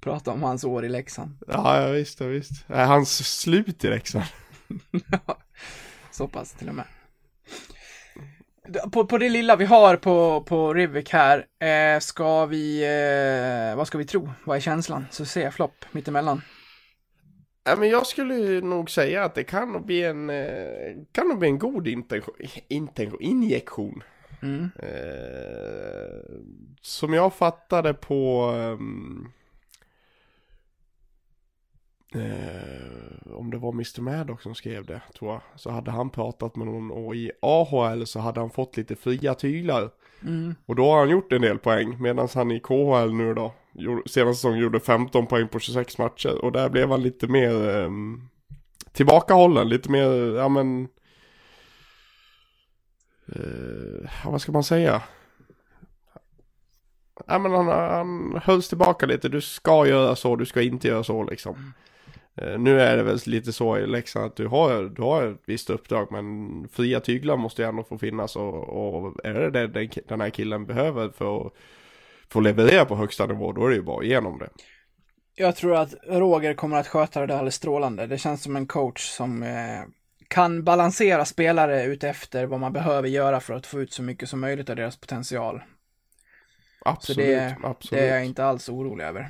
[0.00, 1.38] Prata om hans år i Leksand.
[1.48, 2.64] Ja, ja visst, ja, visst.
[2.68, 4.24] Hans slut i Leksand.
[6.10, 6.84] Så pass till och med.
[8.92, 12.82] På, på det lilla vi har på, på Rivik här, eh, ska vi,
[13.70, 14.30] eh, vad ska vi tro?
[14.44, 15.06] Vad är känslan?
[15.10, 16.42] Så ser flopp mittemellan.
[17.64, 21.38] Ja, men jag skulle nog säga att det kan nog bli en, eh, kan nog
[21.38, 22.34] bli en god intention,
[22.68, 24.02] intention, injektion.
[24.42, 24.70] Mm.
[24.78, 26.36] Eh,
[26.80, 29.28] som jag fattade på ehm,
[32.16, 35.40] eh, om det var Mr Maddox som skrev det tror jag.
[35.56, 39.34] Så hade han pratat med någon och i AHL så hade han fått lite fria
[39.34, 39.90] tyglar.
[40.22, 40.54] Mm.
[40.66, 43.52] Och då har han gjort en del poäng medan han i KHL nu då
[44.06, 46.44] senaste säsongen gjorde 15 poäng på 26 matcher.
[46.44, 48.28] Och där blev han lite mer ehm,
[48.92, 50.88] tillbakahållen, lite mer, ja men
[53.32, 55.02] eh, vad ska man säga?
[57.26, 61.04] Ja men han, han hölls tillbaka lite, du ska göra så, du ska inte göra
[61.04, 61.72] så liksom.
[62.36, 65.42] Eh, nu är det väl lite så i Leksand att du har, du har ett
[65.46, 69.66] visst uppdrag men fria tyglar måste ju ändå få finnas och, och är det det
[69.66, 71.52] den, den här killen behöver för att
[72.28, 74.48] få leverera på högsta nivå då är det ju bara igenom det.
[75.34, 78.06] Jag tror att Roger kommer att sköta det där alldeles strålande.
[78.06, 79.82] Det känns som en coach som eh,
[80.28, 84.40] kan balansera spelare utefter vad man behöver göra för att få ut så mycket som
[84.40, 85.62] möjligt av deras potential.
[86.84, 88.00] Absolut, Så det, absolut.
[88.02, 89.28] det är jag inte alls orolig över.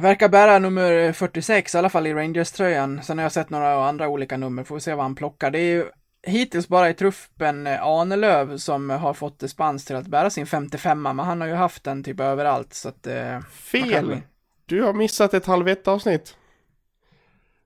[0.00, 3.02] Verkar bära nummer 46, i alla fall i Rangers-tröjan.
[3.02, 5.50] Sen har jag sett några andra olika nummer, får vi se vad han plockar.
[5.50, 5.84] Det är ju
[6.22, 11.02] hittills bara i truppen eh, Ahnelöv som har fått dispens till att bära sin 55
[11.02, 13.06] men han har ju haft den typ överallt så att...
[13.06, 13.90] Eh, Fel!
[13.92, 14.22] kan-
[14.66, 16.36] Du har missat ett halv ett avsnitt.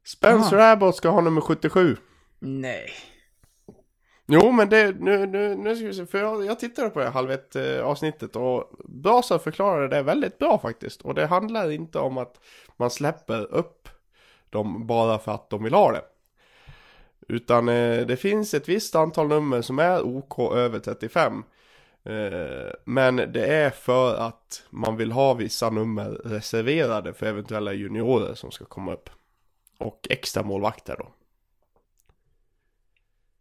[0.07, 1.97] Spencer Abbott ska ha nummer 77.
[2.41, 2.91] Nej.
[4.35, 7.09] Jo, men det, nu, nu, nu ska vi se, för jag, jag tittade på det
[7.09, 11.03] halv ett eh, avsnittet och Brasa förklarade det väldigt bra faktiskt.
[11.03, 12.41] Och det handlar inte om att
[12.77, 13.89] man släpper upp
[14.51, 16.03] dem bara för att de vill ha det.
[17.29, 21.45] Utan eh, det finns ett visst antal nummer som är OK över 35.
[22.05, 28.35] Eh, men det är för att man vill ha vissa nummer reserverade för eventuella juniorer
[28.35, 29.11] som ska komma upp.
[29.79, 31.09] Och extra målvakter då.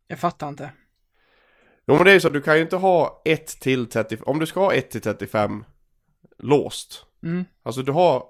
[0.08, 0.71] Jag fattar inte.
[1.88, 4.39] Jo men det är ju så, du kan ju inte ha 1 till 35, om
[4.39, 5.63] du ska ha 1 till 35
[6.38, 7.06] låst.
[7.24, 7.46] Mm.
[7.63, 8.24] Alltså du har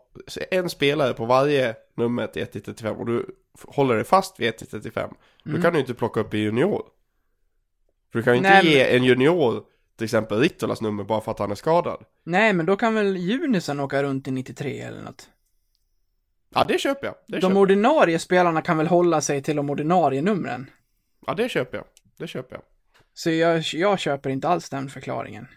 [0.51, 3.25] en spelare på varje nummer till 1 till 35 och du
[3.67, 5.09] håller dig fast vid 1 till 35.
[5.45, 5.57] Mm.
[5.57, 6.83] Då kan du inte plocka upp en junior.
[8.11, 9.63] För du kan ju inte Nej, ge en junior
[9.97, 12.03] till exempel Rittolas nummer bara för att han är skadad.
[12.23, 15.29] Nej, men då kan väl Junisen åka runt i 93 eller något?
[16.55, 17.15] Ja det köper jag.
[17.27, 17.57] Det De köper.
[17.57, 20.69] ordinarie spelarna kan väl hålla sig till de ordinarie numren?
[21.27, 21.85] Ja det köper jag.
[22.17, 22.63] Det köper jag.
[23.13, 25.47] Så jag, jag köper inte alls den förklaringen.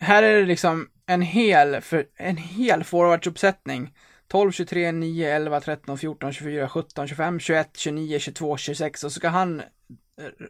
[0.00, 3.94] Här är det liksom en hel, för, en hel forwardsuppsättning.
[4.28, 9.20] 12, 23, 9, 11, 13, 14, 24, 17, 25, 21, 29, 22, 26 och så
[9.20, 9.62] ska han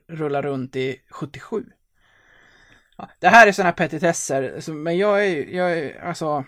[0.09, 1.65] rulla runt i 77.
[2.97, 6.45] Ja, det här är sådana petitesser, men jag är, jag är, alltså...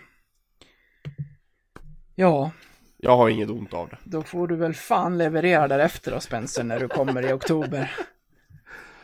[2.15, 2.51] Ja,
[2.97, 3.97] Jag har inget ont av det.
[4.03, 7.91] då får du väl fan leverera därefter då Spencer när du kommer i oktober.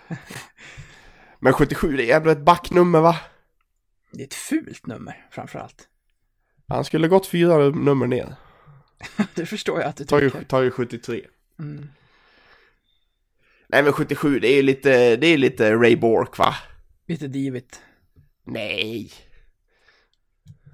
[1.39, 3.17] Men 77 det är ändå ett backnummer va?
[4.11, 5.87] Det är ett fult nummer framförallt.
[6.67, 8.35] Han skulle gått fyra nummer ner.
[9.35, 10.45] Det förstår jag att du Tar ju, tycker.
[10.45, 11.25] tar ju 73.
[11.59, 11.89] Mm.
[13.67, 16.55] Nej men 77 det är ju lite, det är lite Ray Bork va?
[17.07, 17.81] Lite divigt.
[18.43, 19.11] Nej.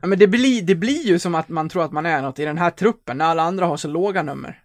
[0.01, 2.39] Ja, men det blir, det blir ju som att man tror att man är något
[2.39, 4.63] i den här truppen när alla andra har så låga nummer.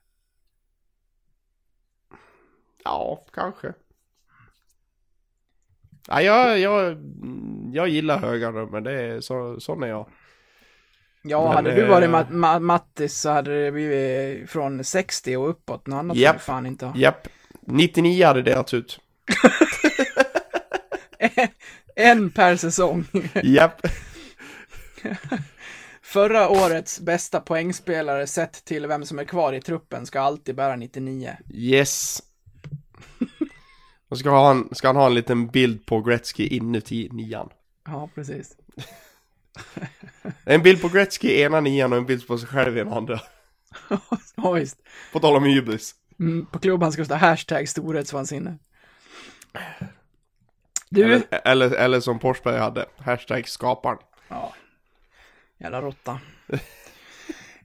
[2.85, 3.73] Ja, kanske.
[6.09, 6.97] Ja, jag, jag,
[7.73, 10.09] jag gillar höga nummer, det är så, sån är jag.
[11.23, 15.37] Ja, Men, hade du eh, varit Ma- Ma- Mattis så hade det blivit från 60
[15.37, 15.87] och uppåt.
[15.87, 16.93] Något annat du fan inte ha.
[16.97, 17.29] Japp.
[17.61, 19.01] 99 hade delats ut.
[21.97, 23.05] En per säsong.
[23.43, 23.81] Japp.
[26.03, 30.77] Förra årets bästa poängspelare sett till vem som är kvar i truppen ska alltid bära
[30.77, 31.37] 99.
[31.51, 32.23] Yes.
[34.11, 37.49] Och ska han, ska han ha en liten bild på Gretzky inuti nian.
[37.87, 38.57] Ja, precis.
[40.45, 42.93] En bild på Gretzky i ena nian och en bild på sig själv i den
[42.93, 43.21] andra.
[44.35, 44.77] ja, visst.
[45.13, 45.95] På tal om hybris.
[46.21, 48.59] Mm, på klubban ska det stå hashtag storhetsvansinne.
[50.89, 53.99] Du, Eller, eller, eller som Forsberg hade, hashtag skaparen.
[54.29, 54.55] Ja.
[55.59, 56.21] Jävla råtta.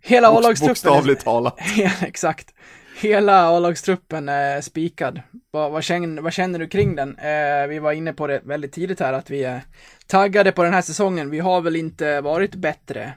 [0.01, 0.69] Hela A-lagstruppen.
[0.71, 1.59] Bokstavligt talat.
[1.77, 2.53] Ja, exakt.
[3.01, 5.21] Hela A-lagstruppen är spikad.
[5.51, 7.17] Vad, vad, känner, vad känner du kring den?
[7.17, 9.61] Eh, vi var inne på det väldigt tidigt här att vi är
[10.07, 11.29] taggade på den här säsongen.
[11.29, 13.13] Vi har väl inte varit bättre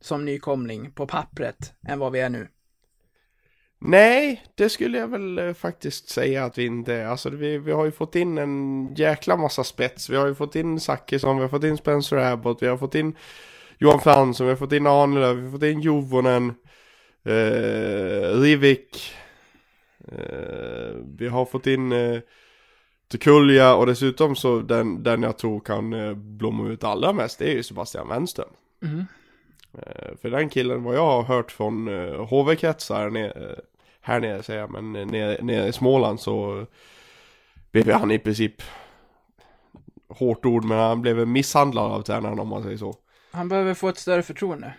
[0.00, 2.48] som nykomling på pappret än vad vi är nu.
[3.80, 7.06] Nej, det skulle jag väl eh, faktiskt säga att vi inte är.
[7.06, 10.10] Alltså vi, vi har ju fått in en jäkla massa spets.
[10.10, 12.94] Vi har ju fått in Zachrisson, vi har fått in Spencer Abbott, vi har fått
[12.94, 13.16] in
[13.78, 16.54] Johan Fransson, vi har fått in Ahnelöv, vi har fått in Jovonen,
[17.28, 19.14] eh, Rivik.
[20.12, 22.20] Eh, vi har fått in eh,
[23.10, 27.50] Tukulja och dessutom så den, den jag tror kan eh, blomma ut allra mest det
[27.50, 28.48] är ju Sebastian Wenström.
[28.82, 29.04] Mm.
[29.72, 33.58] Eh, För den killen, vad jag har hört från uh, HV-kretsar här nere, eh,
[34.00, 36.66] här nere säger jag, men eh, nere, nere i Småland så
[37.70, 38.62] blev han i princip
[40.08, 42.94] hårt ord, men han blev misshandlad av tränaren om man säger så.
[43.30, 44.74] Han behöver få ett större förtroende.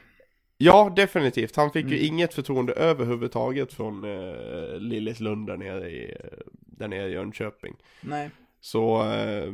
[0.61, 1.55] Ja, definitivt.
[1.55, 2.05] Han fick ju Mm.
[2.13, 7.75] inget förtroende överhuvudtaget från uh, Lillis Lund där nere i, eh, där nere i Jönköping.
[8.01, 8.29] Nej.
[8.61, 9.53] Så, eh,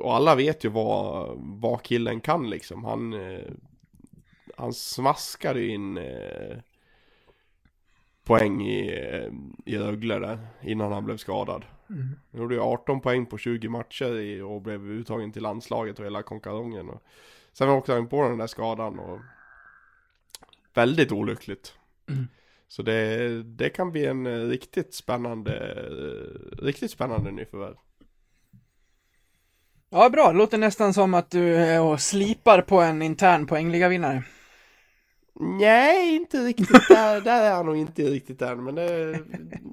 [0.00, 2.84] och alla vet ju vad, vad killen kan liksom.
[2.84, 3.40] Han, eh,
[4.56, 6.56] han smaskade ju in eh,
[8.24, 9.32] poäng i, eh,
[9.74, 11.64] i Rögle där innan han blev skadad.
[11.90, 12.08] Mm.
[12.32, 16.04] Han gjorde ju 18 poäng på 20 matcher i, och blev uttagen till landslaget och
[16.04, 16.90] hela konkarongen.
[16.90, 17.02] Och
[17.52, 19.18] sen åkte han på den där skadan och
[20.76, 21.74] väldigt olyckligt.
[22.08, 22.28] Mm.
[22.68, 27.76] Så det, det kan bli en eh, riktigt spännande, eh, riktigt spännande nyförvärv.
[29.90, 30.32] Ja, bra.
[30.32, 34.22] Det låter nästan som att du är och slipar på en intern poängliga-vinnare.
[35.40, 36.68] Nej, inte riktigt.
[36.88, 38.64] Där, där är jag nog inte riktigt än.
[38.64, 39.20] Men det,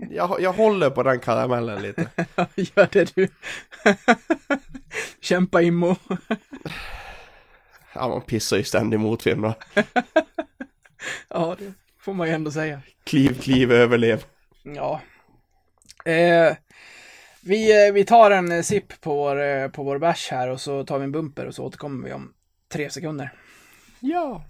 [0.10, 2.10] jag, jag håller på den karamellen lite.
[2.56, 3.28] Gör det du.
[5.22, 5.96] Kämpa Immo.
[7.94, 9.56] Ja, man pissar ju ständigt motvind va.
[11.28, 12.82] Ja, det får man ju ändå säga.
[13.04, 14.24] Kliv, kliv, överlev.
[14.64, 15.02] Ja.
[16.06, 16.56] Eh,
[17.42, 20.86] vi, eh, vi tar en sipp på vår, eh, på vår bärs här och så
[20.86, 22.34] tar vi en bumper och så återkommer vi om
[22.72, 23.34] tre sekunder.
[24.00, 24.46] Ja.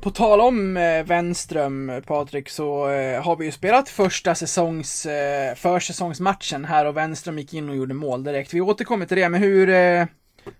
[0.00, 5.54] På tal om eh, Wenström, Patrik, så eh, har vi ju spelat första säsongs, eh,
[5.54, 8.54] försäsongsmatchen här och Wenström gick in och gjorde mål direkt.
[8.54, 10.06] Vi återkommer till det, men hur, eh,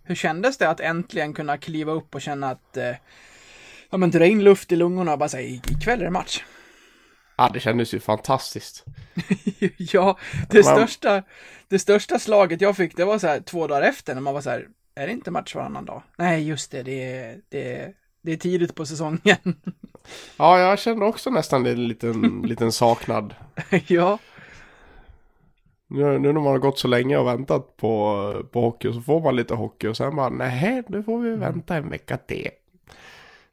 [0.03, 2.95] hur kändes det att äntligen kunna kliva upp och känna att eh,
[3.91, 6.45] ja, men dra in luft i lungorna och bara säga ikväll är det match?
[7.37, 8.85] Ja, det kändes ju fantastiskt.
[9.77, 10.19] ja,
[10.51, 11.23] det Man- största,
[11.69, 14.41] det största slaget jag fick, det var så här två dagar efter när man var
[14.41, 16.03] så här, är det inte match varannan dag?
[16.17, 19.37] Nej, just det, det det det är tidigt på säsongen.
[20.37, 23.35] Ja, jag kände också nästan en liten, liten saknad.
[23.87, 24.19] ja,
[25.89, 29.21] Nu, nu när man har gått så länge och väntat på, på hockey så får
[29.21, 32.51] man lite hockey och sen bara nej, nu får vi vänta en vecka till.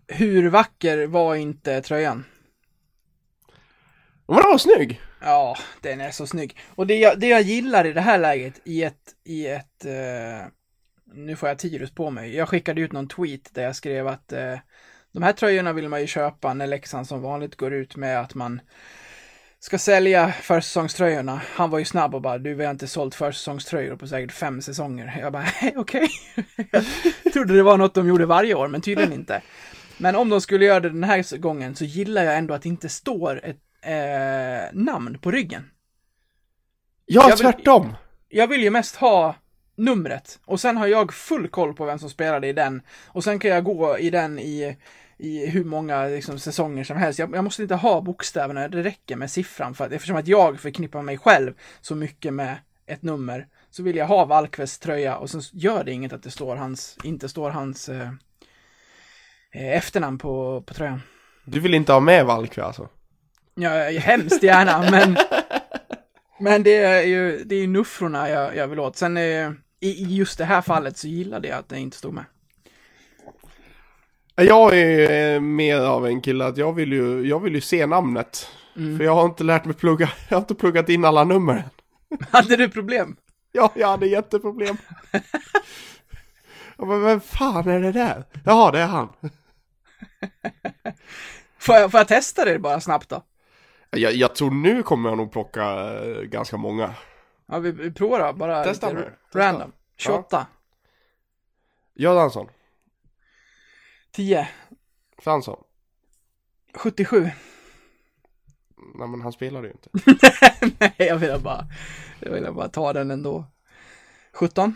[0.07, 2.26] hur vacker var inte tröjan?
[4.28, 5.01] Den var snygg!
[5.22, 6.57] Ja, den är så snygg.
[6.76, 10.47] Och det jag, det jag gillar i det här läget, i ett, i ett, eh,
[11.16, 12.36] nu får jag Tirus på mig.
[12.36, 14.59] Jag skickade ut någon tweet där jag skrev att eh,
[15.11, 18.36] de här tröjorna vill man ju köpa när Leksand som vanligt går ut med att
[18.36, 18.61] man
[19.59, 21.41] ska sälja försäsongströjorna.
[21.55, 24.61] Han var ju snabb och bara, du vi har inte sålt försäsongströjor på säkert fem
[24.61, 25.18] säsonger.
[25.20, 26.09] Jag bara, "Hej, okej.
[27.24, 29.41] jag trodde det var något de gjorde varje år, men tydligen inte.
[29.97, 32.70] Men om de skulle göra det den här gången så gillar jag ändå att det
[32.70, 35.70] inte står ett eh, namn på ryggen.
[37.05, 37.93] Ja, Jag vill- tvärtom!
[38.30, 39.36] Jag vill ju mest ha
[39.76, 43.39] numret och sen har jag full koll på vem som spelade i den och sen
[43.39, 44.78] kan jag gå i den i,
[45.17, 47.19] i hur många liksom, säsonger som helst.
[47.19, 50.59] Jag, jag måste inte ha bokstäverna, det räcker med siffran för att eftersom att jag
[50.59, 52.57] förknippar mig själv så mycket med
[52.88, 56.32] ett nummer så vill jag ha Valkvests tröja och sen gör det inget att det
[56.32, 58.09] står hans, inte står hans eh,
[59.51, 61.01] eh, efternamn på, på tröjan.
[61.45, 62.89] Du vill inte ha med Valkve alltså?
[63.55, 63.69] Ja,
[63.99, 65.17] hemskt gärna, men...
[66.38, 68.97] Men det är ju, det är ju nuffrorna jag, jag vill åt.
[68.97, 69.51] Sen eh,
[69.88, 72.26] i, just det här fallet så gillade jag att det inte stod med.
[74.36, 77.86] Jag är eh, mer av en kille att jag vill ju, jag vill ju se
[77.86, 78.48] namnet.
[78.76, 78.98] Mm.
[78.98, 81.64] För jag har inte lärt mig plugga, jag har inte pluggat in alla nummer.
[82.30, 83.16] Hade du problem?
[83.52, 84.78] Ja, jag hade jätteproblem.
[86.78, 88.24] Ja, men vem fan är det där?
[88.44, 89.10] Jaha, det är han.
[91.58, 93.24] Får jag, får jag testa det bara snabbt då?
[93.90, 96.94] Jag, jag tror nu kommer jag nog plocka eh, ganska många.
[97.48, 99.10] Ja, vi, vi provar då, bara Testa nu.
[99.34, 99.72] Random.
[99.98, 100.48] 28,
[101.96, 102.50] Göransson,
[104.12, 104.50] 10,
[105.18, 105.64] Fransson.
[106.74, 107.30] 77.
[108.96, 109.89] Nej men han spelade ju inte.
[110.80, 111.68] Nej, jag vill bara,
[112.20, 113.46] jag vill bara ta den ändå.
[114.34, 114.76] 17,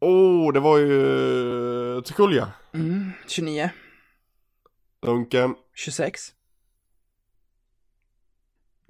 [0.00, 2.52] Oh, det var ju Tukulja.
[2.74, 3.70] mm, 29,
[5.02, 5.54] Dunken.
[5.74, 6.34] 26,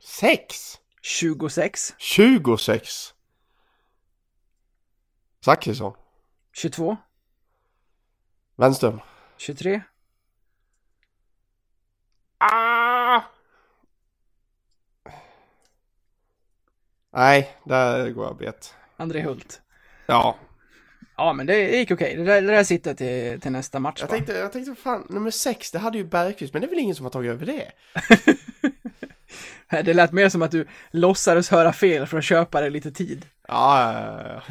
[0.03, 0.78] Sex!
[1.03, 3.14] 26, 26!
[5.47, 5.92] Zachrisson.
[6.53, 6.97] 22,
[8.57, 9.01] Wenström.
[9.36, 9.82] 23,
[12.38, 13.22] Ah!
[17.12, 18.74] Nej, där går jag bet.
[18.97, 19.62] André Hult.
[20.07, 20.36] Ja,
[21.16, 22.16] Ja, men det gick okej.
[22.16, 24.01] Det, där, det där sitter till, till nästa match.
[24.01, 24.14] jag va?
[24.14, 26.97] tänkte, jag tänkte fan, nummer sex, det hade ju Bergqvist, men det är väl ingen
[26.97, 27.72] som har tagit över det?
[29.84, 33.26] Det lät mer som att du låtsades höra fel för att köpa dig lite tid.
[33.49, 34.42] Ja, ja, ja.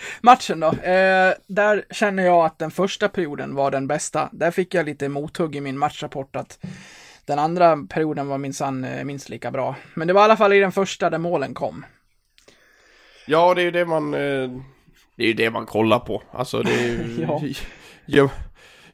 [0.20, 0.66] Matchen då?
[0.66, 4.28] Eh, där känner jag att den första perioden var den bästa.
[4.32, 6.58] Där fick jag lite mothugg i min matchrapport att
[7.24, 9.74] den andra perioden var minsann eh, minst lika bra.
[9.94, 11.84] Men det var i alla fall i den första där målen kom.
[13.26, 14.14] Ja, det är ju det man...
[14.14, 14.50] eh,
[15.16, 16.22] Det är ju det man kollar på.
[16.30, 17.22] Alltså det är ju...
[17.28, 17.40] Ja.
[18.06, 18.30] gör,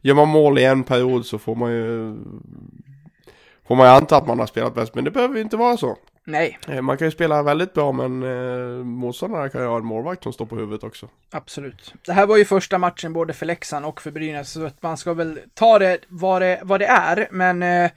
[0.01, 2.17] gör man mål i en period så får man ju...
[3.69, 5.77] Får man ju anta att man har spelat bäst, men det behöver ju inte vara
[5.77, 5.97] så.
[6.29, 9.85] Nej, Eh, Man kan ju spela väldigt bra, men eh, motståndarna kan ju ha en
[9.85, 11.09] målvakt som står på huvudet också.
[11.31, 11.95] absolut.
[12.07, 14.97] Det här var ju första matchen både för Leksand och för Brynäs, så att man
[14.97, 17.29] ska väl ta det vad det, vad det är.
[17.31, 17.91] Men eh,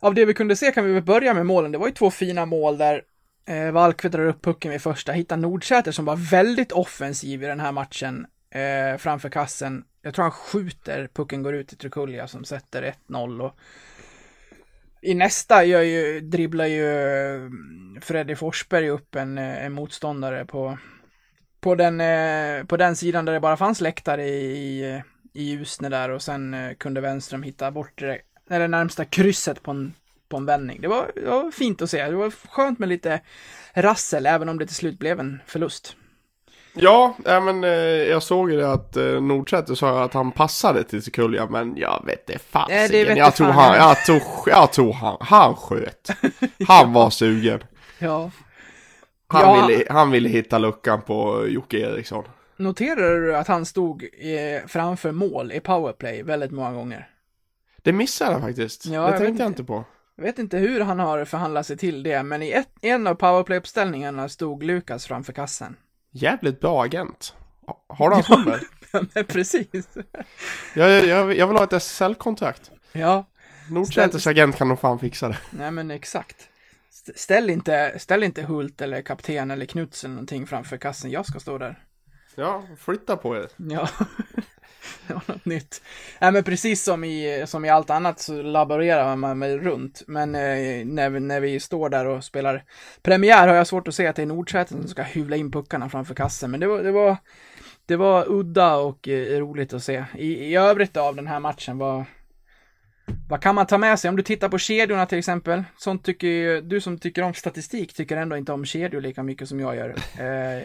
[0.00, 1.72] av det vi kunde se kan vi väl börja med målen.
[1.72, 3.02] Det var ju två fina mål där
[3.44, 7.60] Eh, Valkve drar upp pucken vid första, hittar Nordsäter som var väldigt offensiv i den
[7.60, 9.84] här matchen eh, framför kassen.
[10.02, 13.56] Jag tror han skjuter, pucken går ut till Trukulja som sätter 1-0 och
[15.02, 17.50] i nästa gör ju, dribblar ju eh,
[18.00, 20.78] Freddy Forsberg upp en, eh, en motståndare på,
[21.60, 26.08] på, den, eh, på den sidan där det bara fanns läktare i, i, Ljusne där
[26.08, 28.18] och sen kunde Wenström hitta bort det,
[28.50, 29.94] eller närmsta krysset på en,
[30.28, 30.80] på en vändning.
[30.80, 32.10] Det var, det var fint att se.
[32.10, 33.20] Det var skönt med lite
[33.74, 35.96] rassel, även om det till slut blev en förlust.
[36.74, 41.02] Ja, men eh, jag såg ju det att eh, Nordsäter sa att han passade till
[41.02, 43.06] Sekulja, men jag vet det fasiken.
[43.06, 43.90] Jag jag tror han, jag.
[43.90, 46.08] jag tror, jag tror han, han sköt.
[46.68, 47.60] Han var sugen.
[47.98, 48.30] Ja.
[49.26, 49.66] Han, Ja.
[49.66, 52.24] ville, han ville hitta luckan på Jocke Eriksson.
[52.56, 57.08] Noterar du att han stod eh, framför mål i powerplay väldigt många gånger?
[57.82, 58.86] Det missade jag faktiskt.
[58.86, 59.44] Ja, det jag tänkte jag inte.
[59.44, 59.84] inte på.
[60.16, 63.14] Jag vet inte hur han har förhandlat sig till det, men i ett, en av
[63.14, 65.76] powerplay-uppställningarna stod Lukas framför kassen.
[66.12, 67.34] Jävligt bra agent.
[67.88, 68.60] Har du hans nummer?
[69.14, 69.88] men precis.
[70.74, 72.70] Jag, jag, jag vill ha ett SSL-kontrakt.
[72.92, 73.24] Ja,
[73.70, 75.38] Nordsäters agent kan nog fan fixa det.
[75.50, 76.48] nej men exakt.
[76.90, 81.40] St- Ställ inte, ställ inte Hult eller kapten eller Knutsen någonting framför kassen, jag ska
[81.40, 81.84] stå där.
[82.34, 83.48] Ja, flytta på er.
[83.56, 83.88] Ja,
[85.06, 85.82] det var något nytt.
[86.20, 90.02] Nej men precis som i, som i allt annat så laborerar man med runt.
[90.06, 92.64] Men eh, när, vi, när vi står där och spelar
[93.02, 95.88] premiär har jag svårt att se att det är Nordsäten som ska hyvla in puckarna
[95.88, 96.50] framför kassen.
[96.50, 97.16] Men det var, det var,
[97.86, 100.04] det var udda och eh, roligt att se.
[100.14, 102.04] I, I övrigt av den här matchen vad,
[103.28, 104.08] vad kan man ta med sig?
[104.08, 105.64] Om du tittar på kedjorna till exempel.
[105.76, 109.48] Sånt tycker ju, du som tycker om statistik tycker ändå inte om kedjor lika mycket
[109.48, 109.94] som jag gör.
[110.18, 110.62] Eh,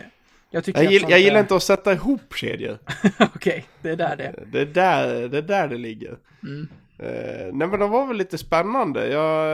[0.49, 2.77] jag Jag, gill, jag gillar är- inte att sätta ihop kedjor.
[3.35, 4.45] Okej, det är där det är.
[4.51, 6.17] Det är där det, är där det ligger.
[6.43, 6.67] Mm.
[6.99, 9.07] Eh, nej men det var väl lite spännande.
[9.07, 9.47] Jag,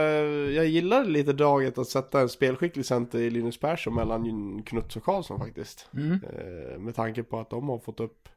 [0.52, 5.04] jag gillade lite draget att sätta en spelskicklig center i Linus Persson mellan Knuts och
[5.04, 5.88] Karlsson faktiskt.
[5.94, 6.12] Mm.
[6.12, 8.28] Eh, med tanke på att de har fått upp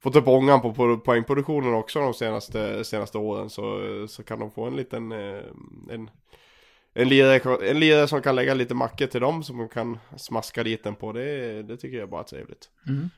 [0.00, 4.64] Fått upp ångan på, poängproduktionen också de senaste, senaste åren så, så kan de få
[4.64, 5.40] en liten eh,
[5.90, 6.10] en,
[6.98, 10.64] en, lirare, en lirare som kan lägga lite mackor till dem som de kan smaska
[10.64, 11.12] dit den på.
[11.12, 12.68] Det, det tycker jag är bara trevligt.
[12.88, 13.10] Mm.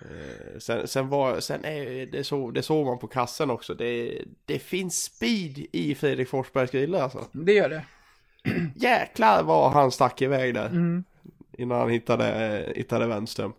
[0.00, 3.74] Eh, sen, sen, var, sen är det så, det såg man på kassen också.
[3.74, 7.26] Det, det finns speed i Fredrik Forsbergs griller alltså.
[7.32, 7.84] Det gör det.
[8.76, 10.66] Jäklar vad han stack iväg där.
[10.66, 11.04] Mm.
[11.58, 13.52] Innan han hittade, hittade Wenström.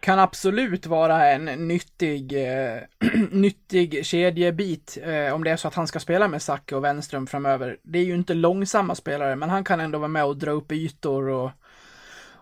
[0.00, 2.78] Kan absolut vara en nyttig, eh,
[3.30, 7.26] nyttig kedjebit eh, om det är så att han ska spela med Zacke och Wenström
[7.26, 7.76] framöver.
[7.82, 10.72] Det är ju inte långsamma spelare, men han kan ändå vara med och dra upp
[10.72, 11.50] ytor och,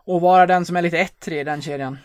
[0.05, 1.99] och vara den som är lite ettrig i den kedjan.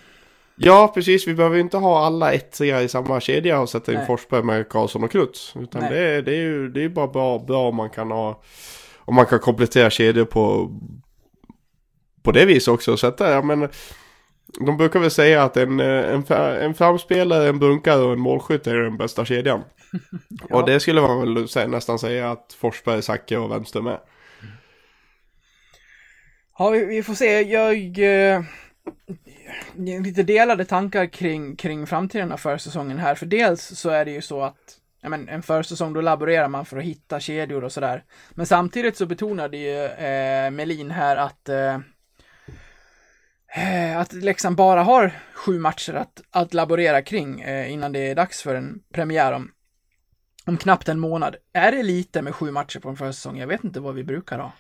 [0.56, 1.28] Ja, precis.
[1.28, 4.08] Vi behöver ju inte ha alla ettriga i samma kedja och sätta in Nej.
[4.08, 5.54] Forsberg med Karlsson och Kruts.
[5.60, 5.92] Utan Nej.
[5.94, 8.42] det, är- det är ju det är bara bra, bra om man kan ha
[8.98, 10.72] om man kan komplettera kedjor på
[12.24, 12.98] på det viset också.
[12.98, 13.70] Sätta, ja men
[14.60, 18.68] de brukar väl säga att en, eh, en, en framspelare, en bunkare och en målskytt
[18.68, 19.64] är den bästa kedjan.
[20.50, 20.56] Ja.
[20.56, 24.00] Och det skulle man väl sä- nästan säga att Forsberg, Zacke och Wenström är.
[26.58, 27.42] Ja, vi, vi får se.
[27.42, 28.00] Jag...
[28.00, 28.42] Eh,
[29.76, 33.16] lite delade tankar kring, kring framtiden av försäsongen här.
[33.16, 36.66] För dels så är det ju så att ja, men, en försäsong då laborerar man
[36.66, 38.04] för att hitta kedjor och sådär.
[38.32, 41.80] Men samtidigt så betonade ju eh, Melin här att eh,
[43.56, 48.16] Eh, att Leksand bara har sju matcher att, att laborera kring eh, innan det är
[48.16, 49.52] dags för en premiär om,
[50.46, 51.36] om knappt en månad.
[51.54, 53.38] Är det lite med sju matcher på en försäsong?
[53.38, 54.52] Jag vet inte vad vi brukar ha.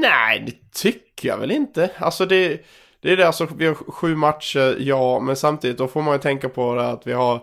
[0.00, 1.90] Nej, det tycker jag väl inte.
[1.98, 2.64] Alltså det,
[3.00, 6.18] det är det, alltså vi har sju matcher, ja, men samtidigt då får man ju
[6.18, 7.40] tänka på det att vi har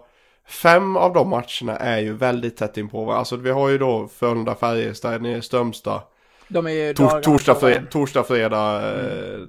[0.48, 3.20] fem av de matcherna är ju väldigt tätt inpå varandra.
[3.20, 6.02] Alltså vi har ju då Frölunda, Färjestad, i Strömstad,
[6.48, 7.92] de är dagarna torsdag, på fre, varandra.
[7.92, 9.40] torsdag, fredag eh,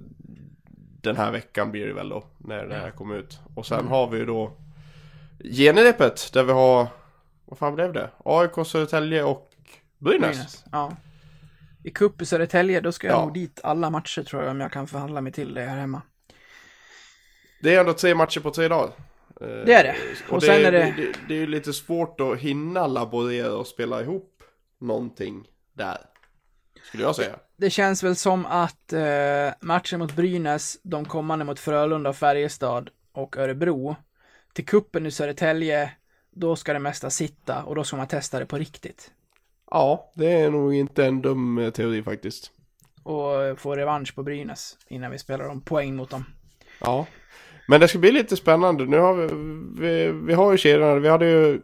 [1.02, 3.38] den här veckan blir det väl då, när det här kommer ut.
[3.54, 4.52] Och sen har vi ju då
[5.44, 6.86] Genrepet, där vi har,
[7.44, 8.10] vad fan blev det?
[8.24, 9.50] AIK, Södertälje och
[9.98, 10.30] Brynäs.
[10.36, 10.64] Brynäs.
[10.72, 10.92] Ja.
[11.84, 13.24] I cup i Södertälje, då ska jag Ja.
[13.24, 16.02] nog dit alla matcher tror jag, om jag kan förhandla mig till det här hemma.
[17.62, 18.90] Det är ändå tre matcher på tre dagar.
[19.40, 19.94] Eh, Det är det.
[20.28, 20.94] Och, Och det, sen är det...
[20.96, 24.42] Det, det är ju lite svårt att hinna laborera och spela ihop
[24.80, 25.98] någonting där.
[26.84, 27.36] Skulle jag säga.
[27.56, 33.36] Det känns väl som att eh, matchen mot Brynäs, de kommande mot Frölunda, Färjestad och
[33.36, 33.96] Örebro,
[34.52, 35.90] till kuppen i Södertälje,
[36.30, 39.10] då ska det mesta sitta och då ska man testa det på riktigt.
[39.70, 42.50] Ja, det är nog inte en dum eh, teori faktiskt.
[43.02, 46.24] Och eh, få revansch på Brynäs innan vi spelar om poäng mot dem.
[46.80, 47.06] Ja.
[47.68, 48.84] Men det ska bli lite spännande.
[48.84, 49.26] Nu har vi,
[49.80, 50.94] vi, vi har ju kedjorna.
[50.94, 51.60] Vi hade ju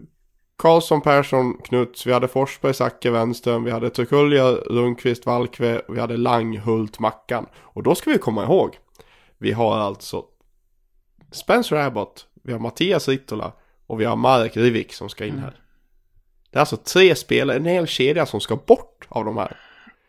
[0.61, 6.17] Karlsson, Persson, Knuts, vi hade Forsberg, Zacke, Wenström, vi hade Turkulja, Rundqvist, Valkve, vi hade
[6.17, 7.47] Lang, Hult, Mackan.
[7.59, 8.79] Och då ska vi komma ihåg,
[9.39, 10.25] vi har alltså
[11.33, 13.53] Spencer Abbott, vi har Mattias Rittola
[13.87, 15.61] och vi har Marek Rivik som ska in här.
[16.51, 19.57] Det är alltså tre spelare, en hel kedja som ska bort av de här.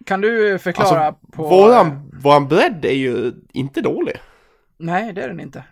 [0.05, 1.43] Kan du förklara Alltså, på...
[1.43, 4.15] våran, våran bredd är ju inte dålig.
[4.77, 5.63] Nej, det är den inte.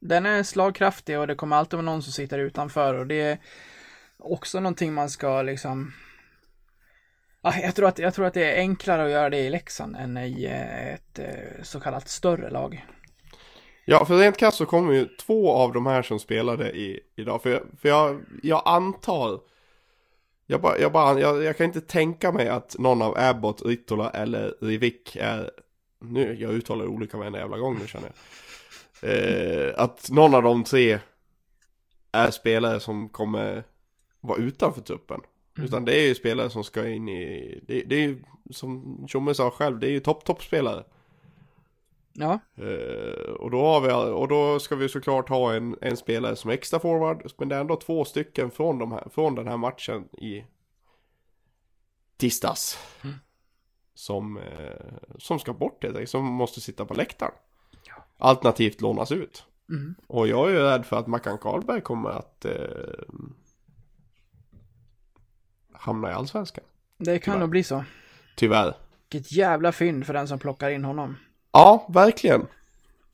[0.00, 3.38] Den är slagkraftig och det kommer alltid vara någon som sitter utanför och det är
[4.18, 5.92] också någonting man ska liksom...
[7.42, 10.16] Jag, tror att, jag tror att det är enklare att göra det i Leksand än
[10.16, 12.86] i eh, ett eh, så kallat större lag.
[13.84, 17.42] Ja, för rent krasst så kommer ju två av de här som spelade i, idag.
[17.42, 19.40] För, jag, för jag, jag antar,
[20.46, 24.10] jag, bara, jag, bara, jag, jag kan inte tänka mig att någon av Abbott, Rittola
[24.10, 25.50] eller Rivik är,
[26.00, 28.14] nu, jag uttalar olika varenda jävla gång nu känner jag.
[29.04, 30.98] Eh, att någon av de tre
[32.12, 33.64] är spelare som kommer
[34.26, 35.20] vara utanför truppen.
[35.58, 39.34] Utan det är ju spelare som ska in i, det, det är ju som Tjomme
[39.34, 40.84] sa själv, det är ju topp, toppspelare.
[42.12, 46.36] Ja, Eh, och, då har vi, och då ska vi såklart ha en, en spelare
[46.36, 47.32] som extra forward.
[47.38, 50.44] Men det är ändå två stycken från, de här, från den här matchen i
[52.16, 52.78] tisdags.
[53.94, 57.34] Som, eh, som ska bort helt enkelt, som måste sitta på läktaren.
[58.18, 59.44] Alternativt lånas ut.
[59.68, 59.94] Mm.
[60.06, 62.52] Och jag är ju rädd för att Mackan Karlberg kommer att eh,
[65.74, 66.64] hamna i allsvenskan.
[66.98, 67.38] det kan Tyvärr.
[67.40, 67.84] nog bli så.
[68.36, 68.74] Tyvärr.
[69.10, 71.16] Vilket jävla fynd för den som plockar in honom.
[71.52, 72.46] Ja, verkligen.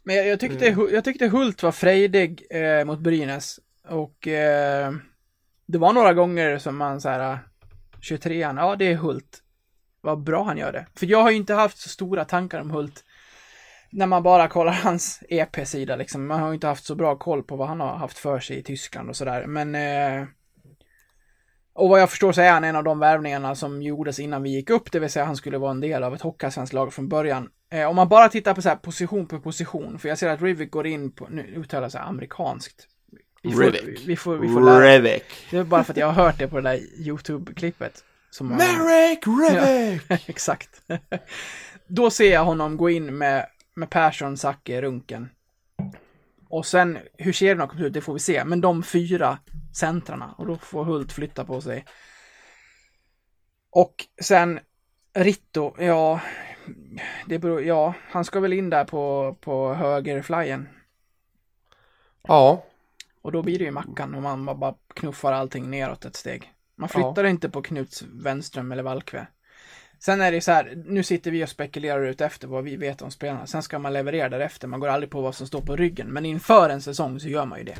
[0.03, 3.61] Men jag, jag, tyckte, Hu- jag tyckte Hult var frejdig eh, mot Brynäs.
[3.89, 4.93] Och eh,
[5.67, 7.39] det var några gånger som man så här,
[8.01, 9.43] 23an, ja det är Hult.
[10.01, 10.87] Vad bra han gör det.
[10.97, 13.05] För jag har ju inte haft så stora tankar om Hult.
[13.93, 16.27] När man bara kollar hans EP-sida liksom.
[16.27, 18.59] Man har ju inte haft så bra koll på vad han har haft för sig
[18.59, 19.47] i Tyskland och sådär.
[19.47, 20.27] Men eh,
[21.81, 24.51] och vad jag förstår så är han en av de värvningarna som gjordes innan vi
[24.51, 27.09] gick upp, det vill säga han skulle vara en del av ett Hockeyallsvenskt lag från
[27.09, 27.49] början.
[27.73, 30.43] Eh, om man bara tittar på så här position på position, för jag ser att
[30.43, 32.87] Rivik går in på, nu uttalar jag så amerikanskt.
[33.43, 34.03] Vi får, Rivik.
[34.07, 34.83] vi får, vi får lära.
[34.83, 35.25] Revik.
[35.51, 38.05] Det är bara för att jag har hört det på det där YouTube-klippet.
[38.41, 40.03] Merrick Revik!
[40.29, 40.83] Exakt.
[41.87, 45.29] Då ser jag honom gå in med, med Persson, Zacke, Runken.
[46.51, 48.45] Och sen hur kedjorna kommer ut, det får vi se.
[48.45, 49.39] Men de fyra
[49.77, 51.85] centrarna och då får Hult flytta på sig.
[53.71, 54.61] Och sen
[55.15, 56.21] Ritto, ja,
[57.27, 60.69] det beror, ja, han ska väl in där på, på högerflyen.
[62.23, 62.65] Ja,
[63.23, 66.53] Och då blir det ju Mackan om man bara knuffar allting neråt ett steg.
[66.77, 69.27] Man flyttar inte på Knuts, Wenström eller Valkve.
[70.01, 73.03] Sen är det så här, nu sitter vi och spekulerar ut efter vad vi vet
[73.03, 73.47] om spelarna.
[73.47, 74.69] Sen ska man leverera därefter.
[74.69, 76.09] Man går aldrig på vad som står på ryggen.
[76.09, 77.77] Men inför en säsong så gör man ju det.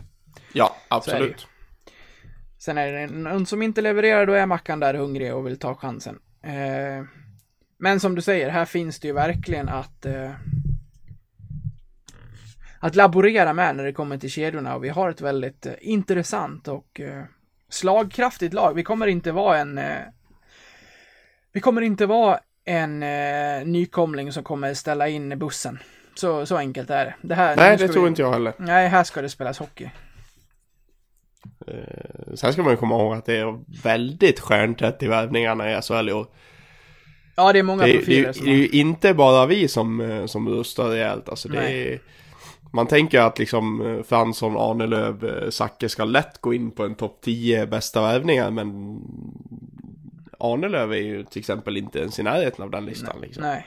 [0.53, 1.47] ja Så är det absolut.
[2.59, 5.75] Sen är det någon som inte levererar, då är Mackan där hungrig och vill ta
[5.75, 6.19] chansen.
[6.43, 7.05] Eh,
[7.79, 10.33] men som du säger, här finns det ju verkligen att eh,
[12.81, 16.69] att laborera med när det kommer till kedjorna och vi har ett väldigt eh, intressant
[16.69, 17.25] och eh,
[17.69, 18.75] slagkraftigt lag.
[18.75, 19.81] Vi kommer inte vara en
[21.51, 25.79] eh, vi kommer inte vara en eh, nykomling som kommer ställa in bussen.
[26.15, 27.15] Så, så enkelt är det.
[27.23, 28.53] det här, Nej, det tror vi, inte jag heller.
[28.59, 29.91] Nej, här ska det spelas hockey.
[31.67, 35.83] Eh, Sen ska man ju komma ihåg att det är väldigt stjärntätt i värvningarna i
[35.83, 36.27] SHL år.
[37.37, 39.69] Ja, det är många Det, det, profiler är- som det är ju inte bara vi
[39.69, 41.29] som, eh, som rustar rejält.
[41.29, 41.93] Alltså det Nej.
[41.93, 42.01] är,
[42.73, 46.95] man tänker att liksom eh, Fransson, Arnelöv, eh, Zacke ska lätt gå in på en
[46.95, 48.99] topp 10 bästa värvningar men
[50.41, 53.43] Arnelöv är ju till exempel inte ens i närheten av den listan liksom.
[53.43, 53.67] Nej.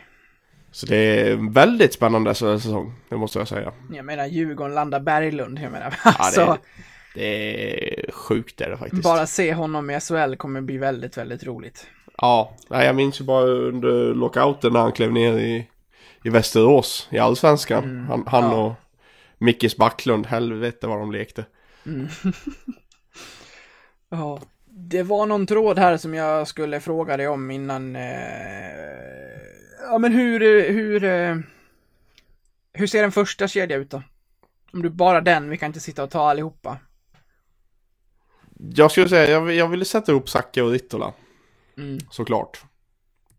[0.71, 3.74] Så det är väldigt spännande SHL-säsong, det måste jag säga.
[3.91, 5.95] Jag menar Djurgården landar Berglund, jag menar.
[6.05, 6.57] Ja, Alltså,
[7.13, 9.03] det, det är sjukt är det faktiskt.
[9.03, 11.88] bara se honom i SHL kommer bli väldigt, väldigt roligt.
[12.17, 15.67] Ja, nej, jag minns ju bara under lockouten när han klev ner i,
[16.24, 18.05] i Västerås i Allsvenskan.
[18.09, 18.65] han han ja.
[18.65, 18.74] och
[19.38, 21.45] Mickis Backlund, helvete vad de lekte.
[24.09, 24.39] Ja.
[24.89, 27.95] Det var någon tråd här som jag skulle fråga dig om innan.
[27.95, 28.01] Eh...
[29.81, 31.38] Ja, men hur, hur, eh...
[32.73, 34.03] hur ser en första kedja ut då?
[34.73, 36.77] Om du bara den, vi kan inte sitta och ta allihopa.
[38.75, 41.13] Jag skulle säga, jag, jag ville sätta ihop Zacke och Rittola,
[41.77, 41.97] Mm.
[42.11, 42.63] såklart.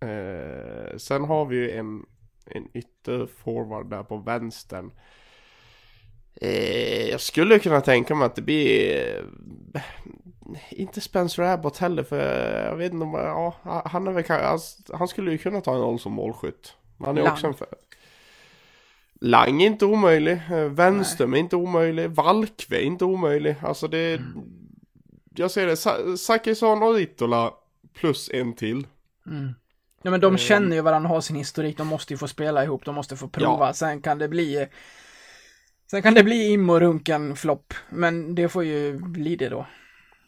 [0.01, 2.07] Eh, sen har vi ju en,
[2.47, 4.91] en ytterforward där på vänstern.
[6.41, 9.25] Eh, jag skulle kunna tänka mig att det blir
[10.71, 12.19] inte Spencer Abbott heller för
[12.69, 15.81] jag vet inte om, ja, han är väl kanske, han, skulle ju kunna ta en
[15.81, 16.75] roll som målskytt.
[17.05, 17.33] Han är Lang.
[17.33, 17.67] också en för...
[19.21, 23.57] Lang är inte omöjlig, eh, Wenström är inte omöjlig, Valkve är inte omöjlig.
[23.63, 24.21] Alltså det,
[25.35, 27.51] jag ser det, Sa- Zachrisson och Ritola
[27.95, 28.87] plus en till.
[30.03, 30.39] Ja men de Eh.
[30.39, 33.29] känner ju varandra, har sin historik, de måste ju få spela ihop, de måste få
[33.29, 33.73] prova, Ja.
[33.73, 34.67] sen kan det bli
[35.91, 39.67] Sen kan det bli im och runken flopp, men det får ju bli det då.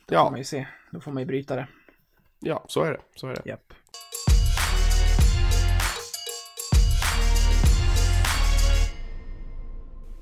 [0.09, 1.66] Får Ja, man ju se, då får man ju bryta det.
[2.40, 3.42] ja, så är det, så är det.
[3.44, 3.72] Japp.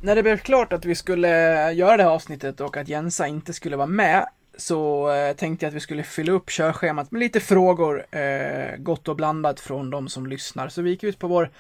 [0.01, 1.29] När det blev klart att vi skulle
[1.73, 4.27] göra det här avsnittet och att Jensa inte skulle vara med
[4.57, 9.09] så eh, tänkte jag att vi skulle fylla upp körschemat med lite frågor, eh, gott
[9.09, 10.69] och blandat från de som lyssnar.
[10.69, 11.51] Så vi gick ut på vår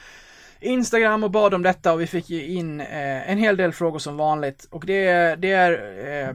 [0.60, 3.98] Instagram och bad om detta och vi fick ju in eh, en hel del frågor
[3.98, 4.66] som vanligt.
[4.70, 5.72] Och det, det är
[6.28, 6.34] eh,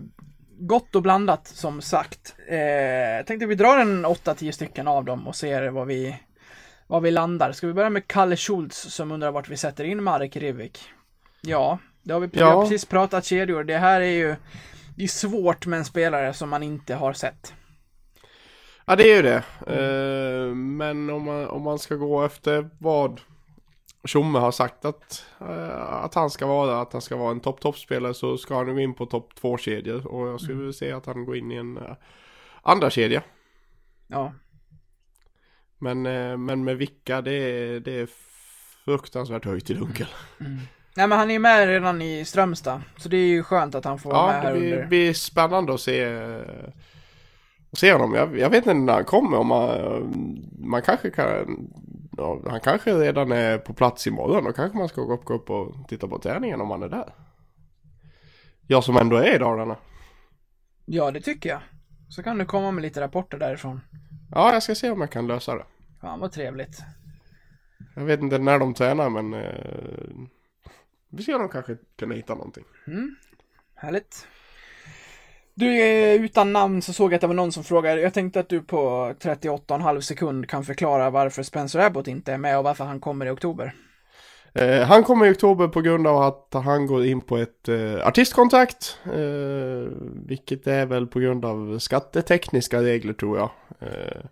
[0.60, 2.36] gott och blandat som sagt.
[2.48, 6.16] Eh, tänkte vi drar en 8-10 stycken av dem och ser vad vi,
[6.88, 7.52] vad vi landar.
[7.52, 10.80] Ska vi börja med Kalle Schultz som undrar vart vi sätter in Marek Rivik?
[11.42, 12.62] Ja, det har vi, vi har Ja.
[12.62, 13.64] precis pratat kedjor.
[13.64, 14.36] Det här är ju
[14.96, 17.54] det är svårt med en spelare som man inte har sett.
[18.86, 19.44] Ja, det är ju det.
[19.68, 23.22] Eh, men om man, om man ska gå efter vad
[24.10, 28.14] Tjomme har sagt att, eh, att han ska vara, att han ska vara en topp-topp-spelare
[28.14, 31.06] så ska han gå in på topp två kedjor och jag skulle vilja se att
[31.06, 31.96] han går in i en eh,
[32.62, 33.24] andra kedja.
[34.08, 34.34] Ja,
[35.80, 38.08] Men, eh, men med vilka, det är, det är
[38.86, 40.08] fruktansvärt höjt i dunkel.
[40.96, 43.86] nej men han är ju med redan i Strömstad, så det är ju skönt att
[43.86, 44.88] han får vara Ja, med här det blir, under.
[44.88, 46.24] blir spännande att se,
[47.74, 48.14] se honom.
[48.14, 51.68] Jag, jag vet inte när han kommer, om man, man kanske kan,
[52.20, 54.44] ja, han kanske redan är på plats imorgon.
[54.44, 56.90] Då kanske man ska gå upp, gå upp och titta på träningen om han är
[56.90, 57.14] där.
[58.68, 59.78] Jag som ändå är i Dalarna.
[60.86, 61.62] Ja, det tycker jag.
[62.10, 63.82] Så kan du komma med lite rapporter därifrån.
[64.32, 65.66] Ja, jag ska se om jag kan lösa det.
[66.02, 66.80] Fan vad trevligt.
[67.96, 70.30] Jag vet inte när de tränar men eh,
[71.10, 72.64] vi om de kanske kan hitta någonting.
[73.76, 74.28] Härligt.
[75.60, 78.02] Du är utan namn så såg jag att det var någon som frågade.
[78.02, 82.58] Jag tänkte att du på 38,5 sekund kan förklara varför Spencer Abbott inte är med
[82.58, 83.74] och varför han kommer i oktober.
[84.54, 88.08] Eh, han kommer i oktober på grund av att han går in på ett eh,
[88.08, 88.98] artistkontrakt.
[89.06, 89.92] Eh,
[90.26, 93.50] vilket är väl på grund av skattetekniska regler tror jag.
[93.80, 94.26] Eh,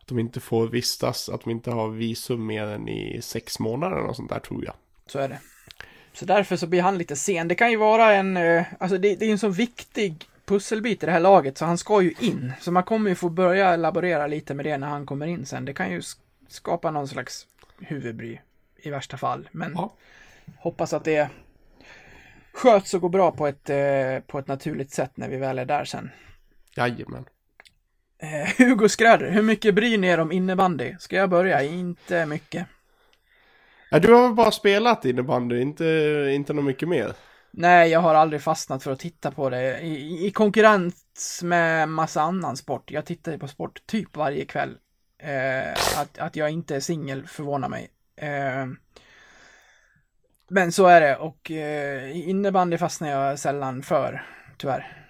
[0.00, 3.96] att de inte får vistas, att de inte har visum mer än i sex månader
[3.96, 4.74] och sånt där tror jag.
[5.06, 5.38] Så är det.
[6.12, 7.48] Så därför så blir han lite sen.
[7.48, 11.06] Det kan ju vara en, eh, alltså det, det är en så viktig pusselbit i
[11.06, 12.52] det här laget så han ska ju in.
[12.60, 15.64] Så man kommer ju få börja laborera lite med det när han kommer in sen.
[15.64, 16.18] Det kan ju sk-
[16.48, 17.46] skapa någon slags
[17.80, 18.38] huvudbry
[18.76, 19.48] i värsta fall.
[19.52, 19.92] Men Ja.
[20.58, 21.28] hoppas att det
[22.52, 25.64] sköts och går bra på ett, eh, på ett naturligt sätt när vi väl är
[25.64, 26.10] där sen.
[26.76, 27.24] Jajamän.
[28.18, 30.94] Eh, Hugo Skräder, hur mycket bryr ni er om innebandy?
[30.98, 31.62] Ska jag börja?
[31.62, 32.66] Inte mycket.
[33.90, 35.84] Ja, du har väl bara spelat innebandy, inte,
[36.34, 37.12] inte något mycket mer?
[37.54, 42.22] Nej, jag har aldrig fastnat för att titta på det i, i konkurrens med massa
[42.22, 42.90] annan sport.
[42.90, 44.76] Jag tittar ju på sport typ varje kväll.
[45.18, 47.90] Eh, att, att jag inte är singel förvånar mig.
[48.16, 48.66] Eh,
[50.50, 54.26] men så är det och eh, innebandy fastnar jag sällan för,
[54.58, 55.02] tyvärr.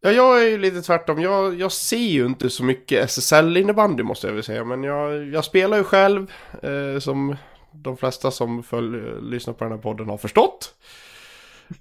[0.00, 1.22] Ja, jag är ju lite tvärtom.
[1.22, 4.64] Jag, jag ser ju inte så mycket SSL-innebandy måste jag väl säga.
[4.64, 6.32] Men jag, jag spelar ju själv,
[6.62, 7.36] eh, som
[7.72, 8.98] de flesta som följ,
[9.30, 10.74] lyssnar på den här podden har förstått.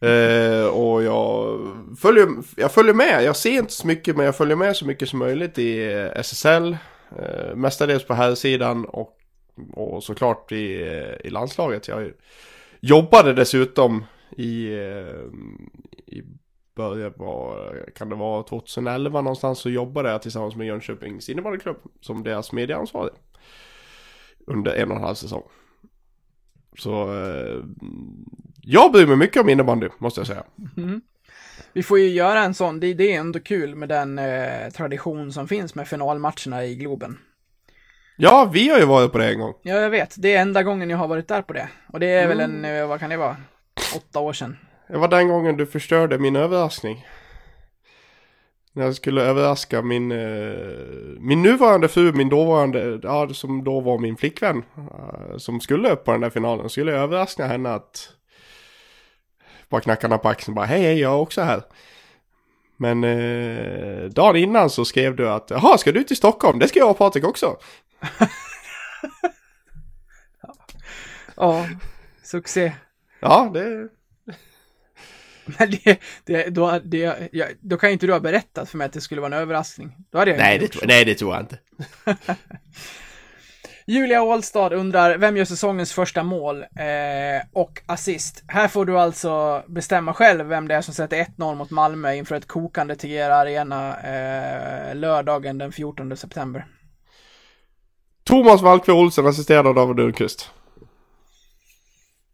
[0.01, 1.59] Eh, och jag
[1.99, 3.23] följer, jag följer med.
[3.23, 5.83] Jag ser inte så mycket, men jag följer med så mycket som möjligt i
[6.15, 6.77] SSL.
[7.19, 9.17] Eh, mestadels på här sidan och,
[9.73, 10.65] och såklart i,
[11.23, 11.87] i landslaget.
[11.87, 12.11] Jag
[12.79, 14.05] jobbade dessutom
[14.37, 15.25] i, eh,
[16.05, 16.23] i
[16.75, 22.23] början var, kan det vara 2011 någonstans så jobbade jag tillsammans med Jönköpings innebandyklubb som
[22.23, 23.13] deras medieansvarig.
[24.47, 25.43] Under en och en halv säsong.
[26.77, 27.63] Så eh,
[28.61, 30.43] jag bryr mig mycket om innebandy måste jag säga.
[31.73, 35.33] Vi får ju göra en sån, det, det är ändå kul med den eh, tradition
[35.33, 37.17] som finns med finalmatcherna i Globen.
[38.17, 39.53] Ja, vi har ju varit på det en gång.
[39.61, 40.15] Ja, jag vet.
[40.17, 41.69] Det är enda gången jag har varit där på det.
[41.93, 43.37] Och det är väl en, eh, vad kan det vara?
[43.95, 44.57] Åtta år sedan.
[44.87, 47.05] Det var den gången du förstörde min överraskning.
[48.77, 50.57] När jag skulle överraska min, eh,
[51.19, 54.63] min nuvarande fru, min dåvarande, ja som då var min flickvän.
[54.77, 56.69] eh, som skulle upp på den där finalen.
[56.69, 58.09] Skulle jag överraska henne att
[59.69, 61.63] bara knacka henne på axeln bara hej hej jag är också här.
[62.77, 66.59] Men eh, dagen innan så skrev du att jaha ska du till Stockholm?
[66.59, 67.57] Det ska jag och Patrik också.
[71.35, 71.67] Ja,
[72.23, 72.73] succé.
[73.19, 73.89] Ja det,
[75.59, 78.85] Men det, det, då, det, ja, då kan ju inte du ha berättat för mig
[78.85, 79.95] att det skulle vara en överraskning.
[80.11, 81.59] Då hade jag nej, det, nej det tror jag inte.
[83.89, 88.43] Julia Ålstad undrar, vem gör säsongens första mål eh, och assist?
[88.47, 92.35] Här får du alltså bestämma själv vem det är som sätter 1-0 mot Malmö inför
[92.35, 96.65] ett kokande Tegera Arena eh, lördagen den 14 september.
[98.23, 100.51] Thomas Valkve Olsen assisterad av David Lundqvist.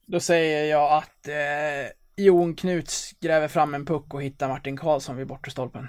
[0.05, 5.15] Då säger jag att eh, Jon Knuts gräver fram en puck och hittar Martin Karlsson
[5.17, 5.87] vid bortre stolpen.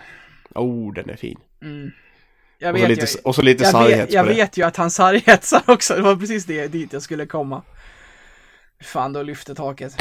[0.55, 1.39] Oh, den är fin.
[2.59, 4.35] Jag Och så lite, ju, och så lite jag, sarghets vet, jag det.
[4.35, 7.63] vet ju att han sarghetsar också, det var precis det, dit jag skulle komma.
[8.83, 9.97] Fan, då lyfter taket.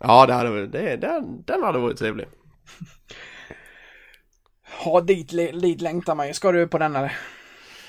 [0.00, 2.26] Ja, det hade, det, den, den hade varit trevlig.
[4.84, 5.28] Ja, dit,
[5.62, 6.32] dit längtar man ju.
[6.34, 7.16] Ska du på den eller?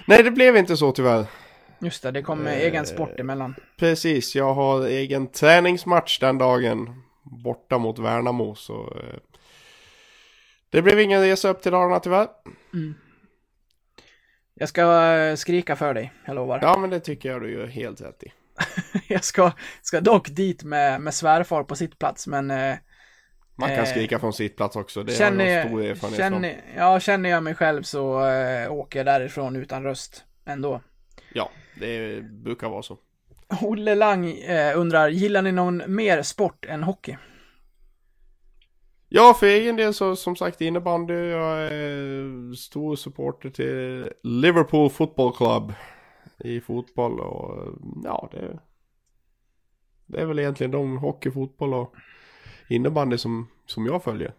[0.07, 1.26] Nej, det blev inte så tyvärr.
[1.80, 2.57] Just det, det kommer Eh.
[2.57, 3.55] egen sport emellan.
[3.78, 7.01] Precis, jag har egen träningsmatch den dagen.
[7.26, 8.99] Borta mot Värnamo, så...
[9.03, 9.19] eh,
[10.69, 12.28] Det blev ingen resa upp till Dalarna tyvärr.
[14.53, 16.59] Jag ska eh, skrika för dig, jag lovar.
[16.61, 18.32] Ja, men det tycker jag du gör helt rätt i.
[19.07, 19.51] Jag ska,
[19.82, 22.76] ska dock dit med, med svärfar på sitt plats, men eh,
[23.55, 26.61] Man kan Eh, skrika från sitt plats också, det känner, har jag stor erfarenhet känner,
[26.78, 30.82] ja, känner jag mig själv så eh, åker jag därifrån utan röst ändå.
[31.34, 31.49] Ja,
[31.80, 32.97] det brukar vara så.
[33.62, 37.18] Olle Lang eh, undrar, gillar ni någon mer sport än hockey?
[39.10, 41.14] Ja, för egen del så som sagt innebandy.
[41.14, 45.74] Jag är stor supporter till Liverpool Football Club
[46.39, 47.74] i fotboll och
[48.04, 48.60] ja, det,
[50.06, 51.96] det är väl egentligen de hockey, fotboll och
[52.70, 54.34] innebandy som, som jag följer.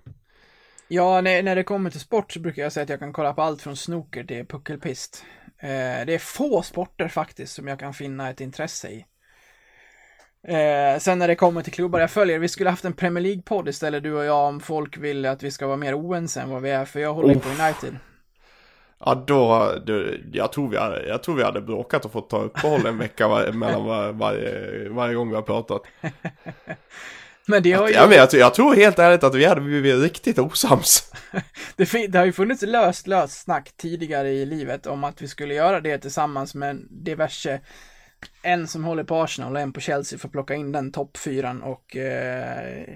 [0.88, 3.34] Ja, när, när det kommer till sport så brukar jag säga att jag kan kolla
[3.34, 5.24] på allt från snooker till puckelpist.
[5.58, 9.06] Eh, det är få sporter faktiskt som jag kan finna ett intresse i.
[10.48, 13.68] Eh, sen när det kommer till klubbar jag följer, vi skulle haft en Premier League-podd
[13.68, 16.62] istället du och jag om folk vill att vi ska vara mer oense än vad
[16.62, 17.96] vi är, för jag håller ju på United.
[18.98, 22.42] Ja, då, då jag, tror vi hade, jag tror vi hade bråkat och fått ta
[22.42, 25.82] uppehåll en vecka var, mellan var, varje, varje gång vi har pratat.
[27.48, 30.38] Men det har ju, jag, tror- jag tror helt ärligt att vi hade blivit riktigt
[30.38, 31.12] osams.
[31.76, 35.54] det, det har ju funnits löst, löst snack tidigare i livet om att vi skulle
[35.54, 37.60] göra det tillsammans med diverse
[38.42, 41.62] en som håller på Arsenal och en på Chelsea för att plocka in den toppfyran
[41.62, 42.88] och eh,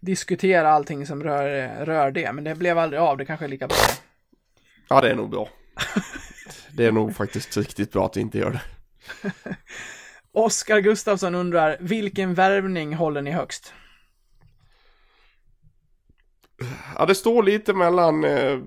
[0.00, 2.32] diskutera allting som rör, rör det.
[2.32, 3.76] Men det blev aldrig av, det kanske är lika bra.
[4.88, 5.48] Ja, det är nog bra.
[6.72, 8.60] Det är nog faktiskt riktigt bra att vi inte gör det.
[10.36, 13.72] Oskar Gustafsson undrar, vilken värvning håller ni högst?
[16.98, 18.58] Ja, det står lite mellan eh,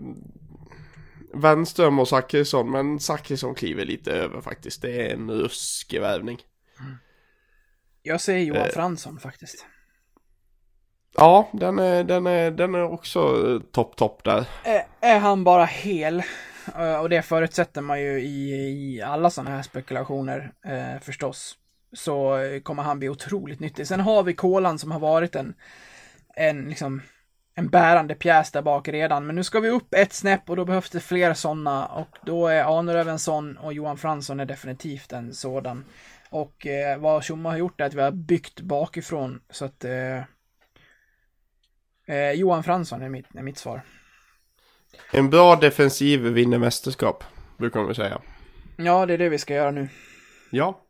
[1.34, 4.82] Wenström och Zachrisson, men Zachrisson kliver lite över faktiskt.
[4.82, 6.38] Det är en ruskig värvning.
[8.02, 8.68] Jag säger Johan Eh.
[8.74, 9.66] Fransson faktiskt.
[11.16, 14.46] Ja, den är, den är, den är också eh, topp, topp där.
[14.64, 16.24] Är, är han bara hel?
[16.78, 18.52] Eh, och det förutsätter man ju i,
[18.96, 21.58] i alla sådana här spekulationer eh, förstås.
[21.94, 23.88] Så eh, kommer han bli otroligt nyttig.
[23.88, 25.54] Sen har vi Kolan som har varit en,
[26.36, 27.02] en liksom
[27.60, 29.26] en bärande pjäs där bak redan.
[29.26, 31.86] Men nu ska vi upp ett snäpp och då behövs det fler sådana.
[31.86, 35.86] Och då är Aneröv en sån och Johan Fransson är definitivt en sådan.
[36.30, 40.18] Och eh, vad Tjomma har gjort är att vi har byggt bakifrån så att eh,
[42.06, 43.82] eh, Johan Fransson är mitt, är mitt svar.
[45.12, 47.24] En bra defensiv vinner mästerskap,
[47.58, 48.22] brukar man säga.
[48.78, 49.90] Ja, det är det vi ska göra nu.
[50.50, 50.82] Ja.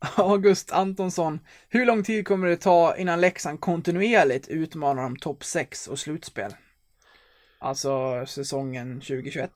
[0.16, 1.40] August Antonsson.
[1.68, 6.52] Hur lång tid kommer det ta innan Leksand kontinuerligt utmanar om topp 6 och slutspel?
[7.58, 9.50] Alltså säsongen 2021.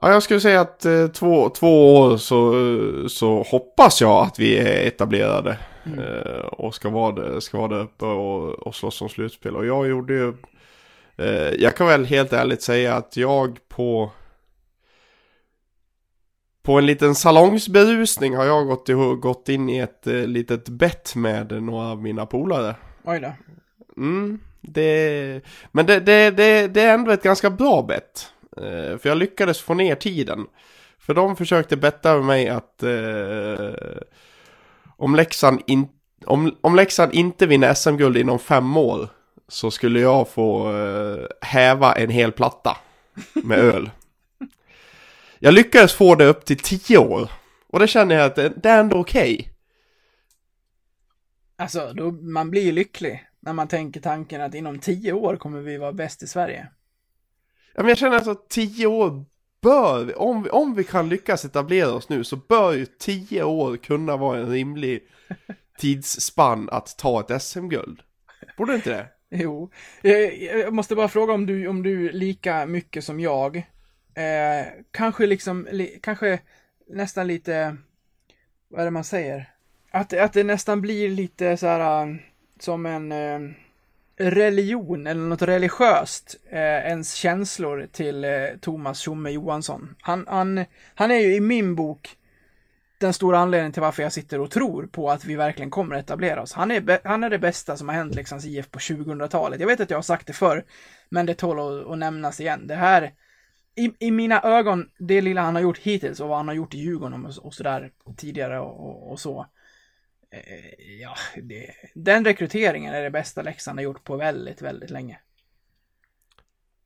[0.00, 4.58] Ja, jag skulle säga att eh, två, två år så, så hoppas jag att vi
[4.58, 5.58] är etablerade.
[5.86, 9.56] Eh, och ska vara, där, ska vara där uppe och, och slåss om slutspel.
[9.56, 10.34] Och jag gjorde ju...
[11.16, 14.10] Eh, jag kan väl helt ärligt säga att jag på...
[16.62, 18.88] På en liten salongsberusning har jag gått,
[19.20, 22.76] gått in i ett eh, litet bett med några av mina polare.
[23.04, 23.32] Oj då.
[23.96, 25.40] Mm, det,
[25.72, 28.32] men det, det, det, det är ändå ett ganska bra bett.
[28.56, 30.46] Eh, för jag lyckades få ner tiden.
[30.98, 33.70] För de försökte betta med mig att eh,
[34.96, 35.88] om, Leksand in,
[36.26, 39.08] om, om Leksand inte vinner SM-guld inom fem år
[39.48, 42.76] så skulle jag få eh, häva en hel platta
[43.34, 43.90] med öl.
[45.38, 47.30] Jag lyckades få det upp till tio år.
[47.68, 49.50] Och det känner jag att det, det är ändå okej.
[51.56, 55.60] Alltså, då, man blir ju lycklig när man tänker tanken att inom 10 år kommer
[55.60, 56.68] vi vara bäst i Sverige.
[57.74, 59.24] Ja, men jag känner alltså att tio år
[59.64, 63.42] bör, vi- om vi, om vi kan lyckas etablera oss nu så bör ju tio
[63.42, 65.02] år kunna vara en rimlig
[65.78, 68.00] tidsspann att ta ett SM-guld.
[68.56, 69.06] Borde inte det?
[69.36, 69.70] Jo,
[70.02, 73.56] jag, jag måste bara fråga om du, om du lika mycket som jag
[74.14, 76.40] eh, kanske liksom, li, kanske
[76.90, 77.76] nästan lite,
[78.68, 79.50] vad är det man säger?
[79.90, 82.14] Att, att det nästan blir lite så här eh,
[82.60, 83.40] som en eh,
[84.16, 89.94] religion eller något religiöst, eh, ens känslor till eh, Thomas Tjomme Johansson.
[90.00, 92.16] Han, han, han är ju i min bok
[92.98, 96.04] den stora anledningen till varför jag sitter och tror på att vi verkligen kommer att
[96.04, 96.52] etablera oss.
[96.52, 99.60] Han är, han är det bästa som har hänt liksom Leksands IF på 2000-talet.
[99.60, 100.64] Jag vet att jag har sagt det förr,
[101.08, 102.66] men det tål att, att nämnas igen.
[102.66, 103.12] Det här,
[103.74, 106.74] i, i mina ögon, det lilla han har gjort hittills och vad han har gjort
[106.74, 109.46] i Djurgården och, och sådär tidigare och, och, och så.
[110.34, 115.18] Eh, ja, det, den rekryteringen är det bästa Leksand har gjort på väldigt, väldigt länge.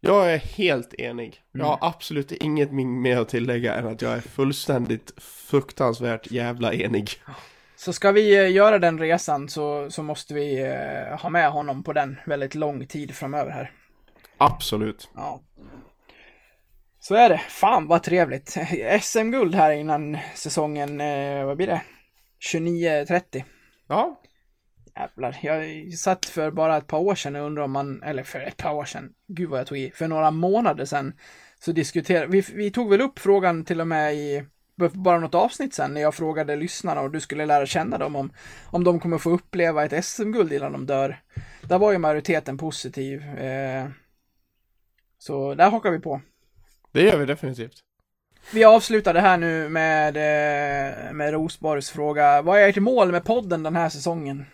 [0.00, 1.42] Jag är helt enig.
[1.52, 1.66] Jag Mm.
[1.66, 7.10] har absolut inget mer att tillägga än att jag är fullständigt fruktansvärt jävla enig.
[7.76, 11.82] Så ska vi eh, göra den resan så, så måste vi eh, ha med honom
[11.82, 13.72] på den väldigt lång tid framöver här.
[14.38, 15.10] Absolut.
[15.14, 15.42] Ja.
[17.00, 17.38] Så är det.
[17.48, 18.48] Fan vad trevligt.
[19.02, 21.80] SM-guld här innan säsongen, eh, vad blir det?
[22.40, 23.44] 29-30.
[23.86, 24.20] Ja,
[24.98, 25.38] Jävlar.
[25.42, 28.56] Jag satt för bara ett par år sedan och undrade om man, eller för ett
[28.56, 31.12] par år sedan, gud vad jag tog i, för några månader sedan
[31.58, 34.44] så diskuterade, vi, vi tog väl upp frågan till och med i
[34.92, 38.32] bara något avsnitt sen när jag frågade lyssnarna och du skulle lära känna dem om,
[38.70, 41.20] om de kommer få uppleva ett SM-guld innan de dör.
[41.62, 43.22] Där var ju majoriteten positiv.
[43.22, 43.88] Eh,
[45.18, 46.20] så där hakar vi på.
[46.92, 47.84] det gör vi definitivt.
[48.52, 52.42] Vi avslutar det här nu med, eh, med Rosborgs fråga.
[52.42, 54.46] Vad är ert mål med podden den här säsongen?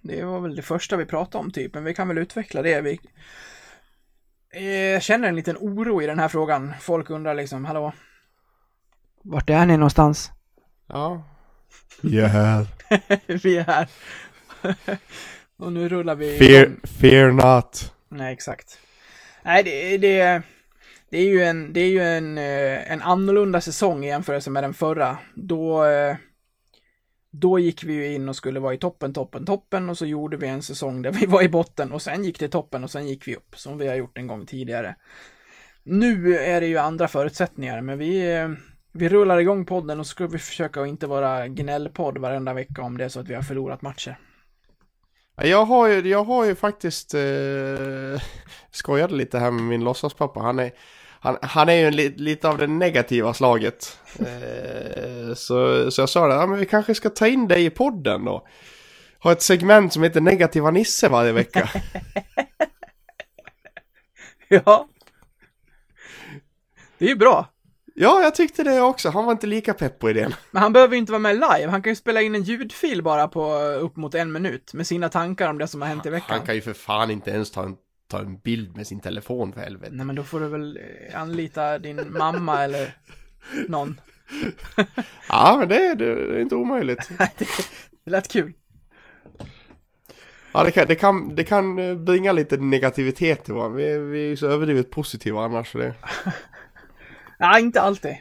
[0.00, 2.80] Det var väl det första vi pratade om typ, men vi kan väl utveckla det.
[2.80, 3.00] Vi
[4.52, 6.74] eh, jag känner en liten oro i den här frågan.
[6.80, 7.92] Folk undrar liksom, hallå?
[9.22, 10.30] Vart är ni någonstans?
[10.86, 11.22] Ja.
[12.02, 12.66] Vi är här.
[13.42, 13.88] vi är här.
[15.56, 16.70] Och nu rullar vi Fear,
[17.00, 17.94] fear not.
[18.08, 18.78] Nej, exakt.
[19.42, 20.42] Nej, det, det,
[21.10, 24.64] det är ju en, det är ju en, eh, en annorlunda säsong i jämförelse med
[24.64, 25.18] den förra.
[25.34, 26.16] Då, eh,
[27.30, 30.36] då gick vi ju in och skulle vara i toppen, toppen, toppen och så gjorde
[30.36, 33.08] vi en säsong där vi var i botten och sen gick det toppen och sen
[33.08, 34.96] gick vi upp som vi har gjort en gång tidigare.
[35.82, 38.48] Nu är det ju andra förutsättningar, men vi, eh,
[38.92, 42.82] vi rullar igång podden och så ska vi försöka att inte vara gnällpodd varenda vecka
[42.82, 44.18] om det är så att vi har förlorat matcher.
[45.42, 48.22] Jag har ju, jag har ju faktiskt eh,
[48.70, 50.40] skojade lite här med min låtsaspappa.
[50.40, 50.72] Han är,
[51.20, 53.96] han, han är ju en li, lite av det negativa slaget.
[54.20, 57.70] Eh, så, så jag sa det, ja, men vi kanske ska ta in dig i
[57.70, 58.46] podden då.
[59.22, 61.70] Ha ett segment som heter Negativa Nisse varje vecka.
[64.52, 64.88] Ja.
[66.98, 67.48] Det är ju bra.
[67.94, 69.10] ja, jag tyckte det också.
[69.10, 70.34] Han var inte lika pepp på idén.
[70.50, 73.02] Men han behöver ju inte vara med live, han kan ju spela in en ljudfil
[73.02, 76.10] bara på upp mot en minut med sina tankar om det som har hänt i
[76.10, 76.36] veckan.
[76.36, 77.76] Han kan ju för fan inte ens ta en,
[78.10, 79.92] ta en bild med sin telefon för helvete.
[79.94, 80.76] Nej men då får du väl
[81.10, 82.96] eh, anlita din mamma eller
[83.68, 84.00] någon.
[85.28, 87.10] Ja, men det, är- det är inte omöjligt.
[88.04, 88.52] Det lät kul.
[90.52, 93.76] Ja, det kan, det kan, det kan eh, bringa lite negativitet till varandra.
[93.76, 95.72] Vi, vi är ju så överdrivet positiva annars.
[95.72, 95.94] Det,
[97.38, 98.16] Nej, inte alltid.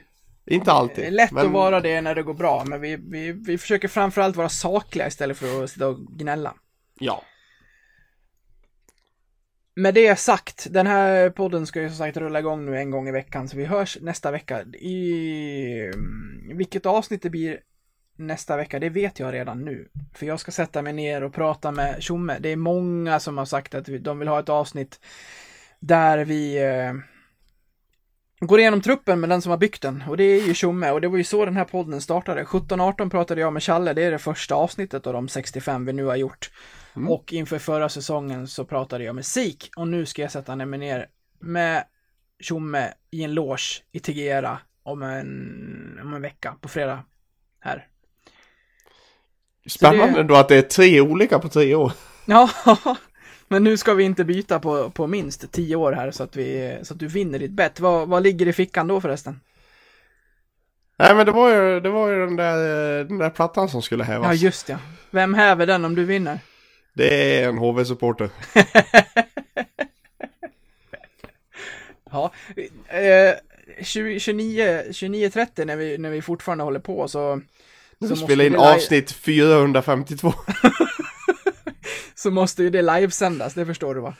[0.45, 1.13] inte Det är alltid.
[1.13, 4.35] lätt men, att vara det när det går bra, men vi, vi, vi försöker framförallt
[4.35, 6.53] vara sakliga istället för att sitta och gnälla.
[6.99, 7.23] Ja.
[9.79, 13.07] Med det sagt, den här podden ska ju som sagt rulla igång nu en gång
[13.07, 14.61] i veckan, så vi hörs nästa vecka.
[14.61, 17.59] I mm, vilket avsnitt det blir
[18.15, 19.87] nästa vecka, det vet jag redan nu.
[20.13, 22.37] För jag ska sätta mig ner och prata med Tjomme.
[22.39, 24.99] Det är många som har sagt att de vill ha ett avsnitt
[25.79, 26.93] där vi eh,
[28.39, 30.03] går igenom truppen med den som har byggt den.
[30.07, 32.43] Och det är ju Tjomme, och det var ju så den här podden startade.
[32.43, 36.05] 17-18 pratade jag med Challe, det är det första avsnittet av de 65 vi nu
[36.05, 36.51] har gjort.
[37.09, 40.79] Och inför förra säsongen så pratade jag med Sik och nu ska jag sätta mig
[40.79, 41.07] ner
[41.39, 41.83] med
[42.39, 47.03] Tjomme i en loge i Tegera om en, om en vecka på fredag.
[47.59, 47.87] Här.
[49.67, 51.91] Spännande det- ändå att det är tre olika på tre år.
[52.25, 52.49] Ja,
[53.47, 56.79] men nu ska vi inte byta på, på minst 10 år här så att, vi,
[56.83, 57.79] så att du vinner ditt bett.
[57.79, 59.39] Vad, vad ligger i fickan då förresten?
[60.97, 62.57] Nej men det var ju, det var ju den, där,
[63.03, 64.27] den där plattan som skulle hävas.
[64.27, 64.77] Ja, just ja.
[65.11, 66.39] Vem häver den om du vinner?
[66.99, 68.29] Det är en HV-supporter.
[72.11, 72.31] Ja,
[72.87, 73.35] eh,
[73.81, 77.41] 20 29, 29.30 när vi, när vi fortfarande håller på så...
[77.97, 80.33] Nu så spelar in avsnitt 452.
[82.15, 84.15] Så måste ju det livesändas, det förstår du va?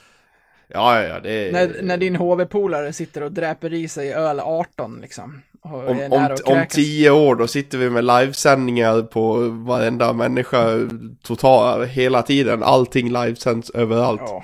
[0.67, 1.51] Ja, ja, ja, det är...
[1.51, 5.41] När, när din HV-polare sitter och dräper i sig öl 18 liksom.
[5.61, 10.89] Om, om, om tio år då sitter vi med livesändningar på varenda människa
[11.23, 12.63] total, hela tiden.
[12.63, 14.21] Allting livesänds överallt.
[14.25, 14.43] Ja,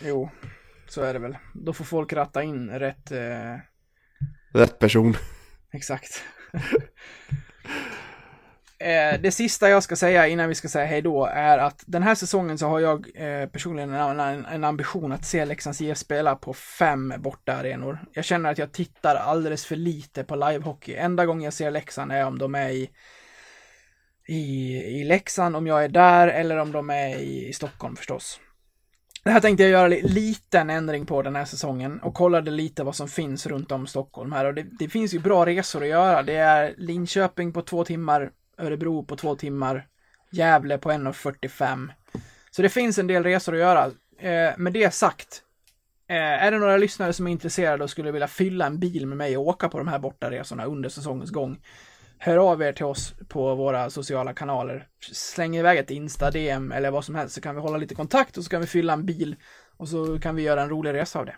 [0.00, 0.30] jo,
[0.88, 1.36] så är det väl.
[1.54, 3.56] Då får folk ratta in rätt, eh,
[4.52, 5.16] rätt person.
[5.72, 6.22] Exakt.
[8.80, 12.02] Eh, det sista jag ska säga innan vi ska säga hej då är att den
[12.02, 15.98] här säsongen så har jag eh, personligen en, en, en ambition att se Leksands IF
[15.98, 17.98] spela på fem bortaarenor.
[18.12, 20.94] Jag känner att jag tittar alldeles för lite på livehockey.
[20.94, 22.90] Enda gången jag ser Leksand är om de är i,
[24.28, 28.40] i, i Leksand, om jag är där, eller om de är i, i Stockholm förstås.
[29.24, 32.84] Det här tänkte jag göra en liten ändring på den här säsongen och kollade lite
[32.84, 35.88] vad som finns runt om Stockholm här och det, det finns ju bra resor att
[35.88, 36.22] göra.
[36.22, 38.30] Det är Linköping på två timmar,
[38.60, 39.86] Örebro på två timmar,
[40.30, 41.88] Gävle på 1.45.
[42.50, 43.90] Så det finns en del resor att göra.
[44.18, 45.42] Eh, med det sagt,
[46.08, 49.18] eh, är det några lyssnare som är intresserade och skulle vilja fylla en bil med
[49.18, 51.60] mig och åka på de här bortaresorna under säsongens gång,
[52.18, 54.88] hör av er till oss på våra sociala kanaler.
[55.12, 58.44] Släng iväg ett Insta-DM eller vad som helst så kan vi hålla lite kontakt och
[58.44, 59.36] så kan vi fylla en bil
[59.76, 61.36] och så kan vi göra en rolig resa av det.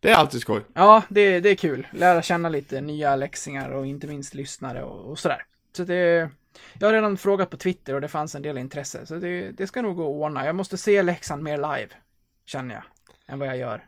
[0.00, 0.60] Det är alltid skoj.
[0.74, 1.86] Ja, det, det är kul.
[1.92, 5.42] Lära känna lite nya läxingar och inte minst lyssnare och, och sådär.
[5.76, 6.30] Så det,
[6.78, 9.66] jag har redan frågat på Twitter och det fanns en del intresse, så det, det
[9.66, 10.46] ska nog gå att ordna.
[10.46, 11.88] Jag måste se Leksand mer live,
[12.46, 12.84] känner jag,
[13.26, 13.84] än vad jag gör.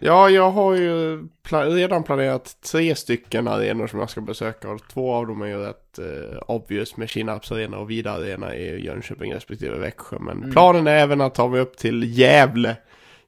[0.00, 4.88] Ja, jag har ju pla- redan planerat tre stycken arenor som jag ska besöka och
[4.88, 8.84] två av dem är ju rätt eh, obvious med Kinnarps arena och Vida arena i
[8.84, 10.16] Jönköping respektive Växjö.
[10.20, 10.50] Men Mm.
[10.52, 12.76] planen är även att ta mig upp till Gävle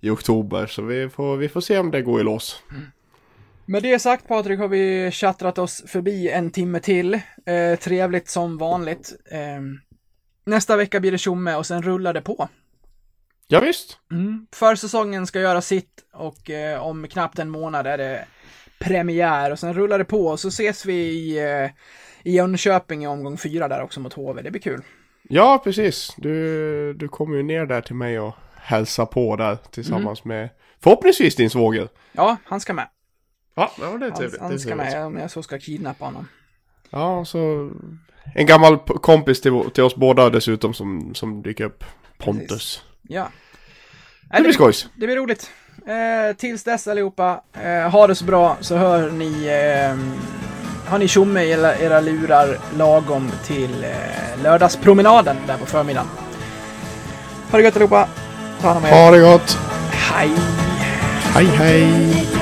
[0.01, 2.63] i oktober så vi får, vi får se om det går i lås.
[3.71, 7.15] Med det sagt Patrik har vi chattrat oss förbi en timme till.
[7.47, 9.13] Eh, trevligt som vanligt.
[9.31, 9.61] Eh,
[10.45, 12.49] nästa vecka blir det tjomme och sen rullar det på.
[13.49, 13.99] Ja, visst.
[14.13, 14.47] Mm.
[14.53, 18.25] Försäsongen ska göra sitt och eh, om knappt en månad är det
[18.79, 21.71] premiär och sen rullar det på och så ses vi i, eh,
[22.23, 24.43] i Jönköping i omgång fyra där också mot HV.
[24.43, 24.83] Det blir kul.
[25.23, 26.15] Ja, precis.
[26.17, 30.37] Du, du kommer ju ner där till mig och hälsa på där tillsammans Mm.
[30.39, 30.49] med
[30.83, 31.89] förhoppningsvis din svåger.
[32.13, 32.89] Ja, han ska med.
[33.59, 34.17] Ja, det trevligt.
[34.17, 34.93] det är han ska trevligt.
[34.93, 36.29] med om jag så ska kidnappa honom.
[36.91, 37.71] Ja, så
[38.35, 41.85] en gammal kompis till, till oss båda dessutom som, som dyker upp.
[42.19, 42.83] Pontus.
[43.03, 43.29] Ja.
[44.37, 44.89] Det blir skojs.
[44.95, 45.51] Det blir roligt.
[45.87, 49.97] Eh, tills dess allihopa, eh, ha det så bra så hör ni, eh,
[50.91, 56.09] har ni tjomme i era, era lurar lagom till eh, lördagspromenaden där på förmiddagen.
[57.51, 58.09] Ha det gött allihopa.
[58.61, 59.05] Ta hand om er.
[59.05, 59.59] Ha det gott.
[59.93, 60.31] Hej!
[61.35, 62.38] Hej hej.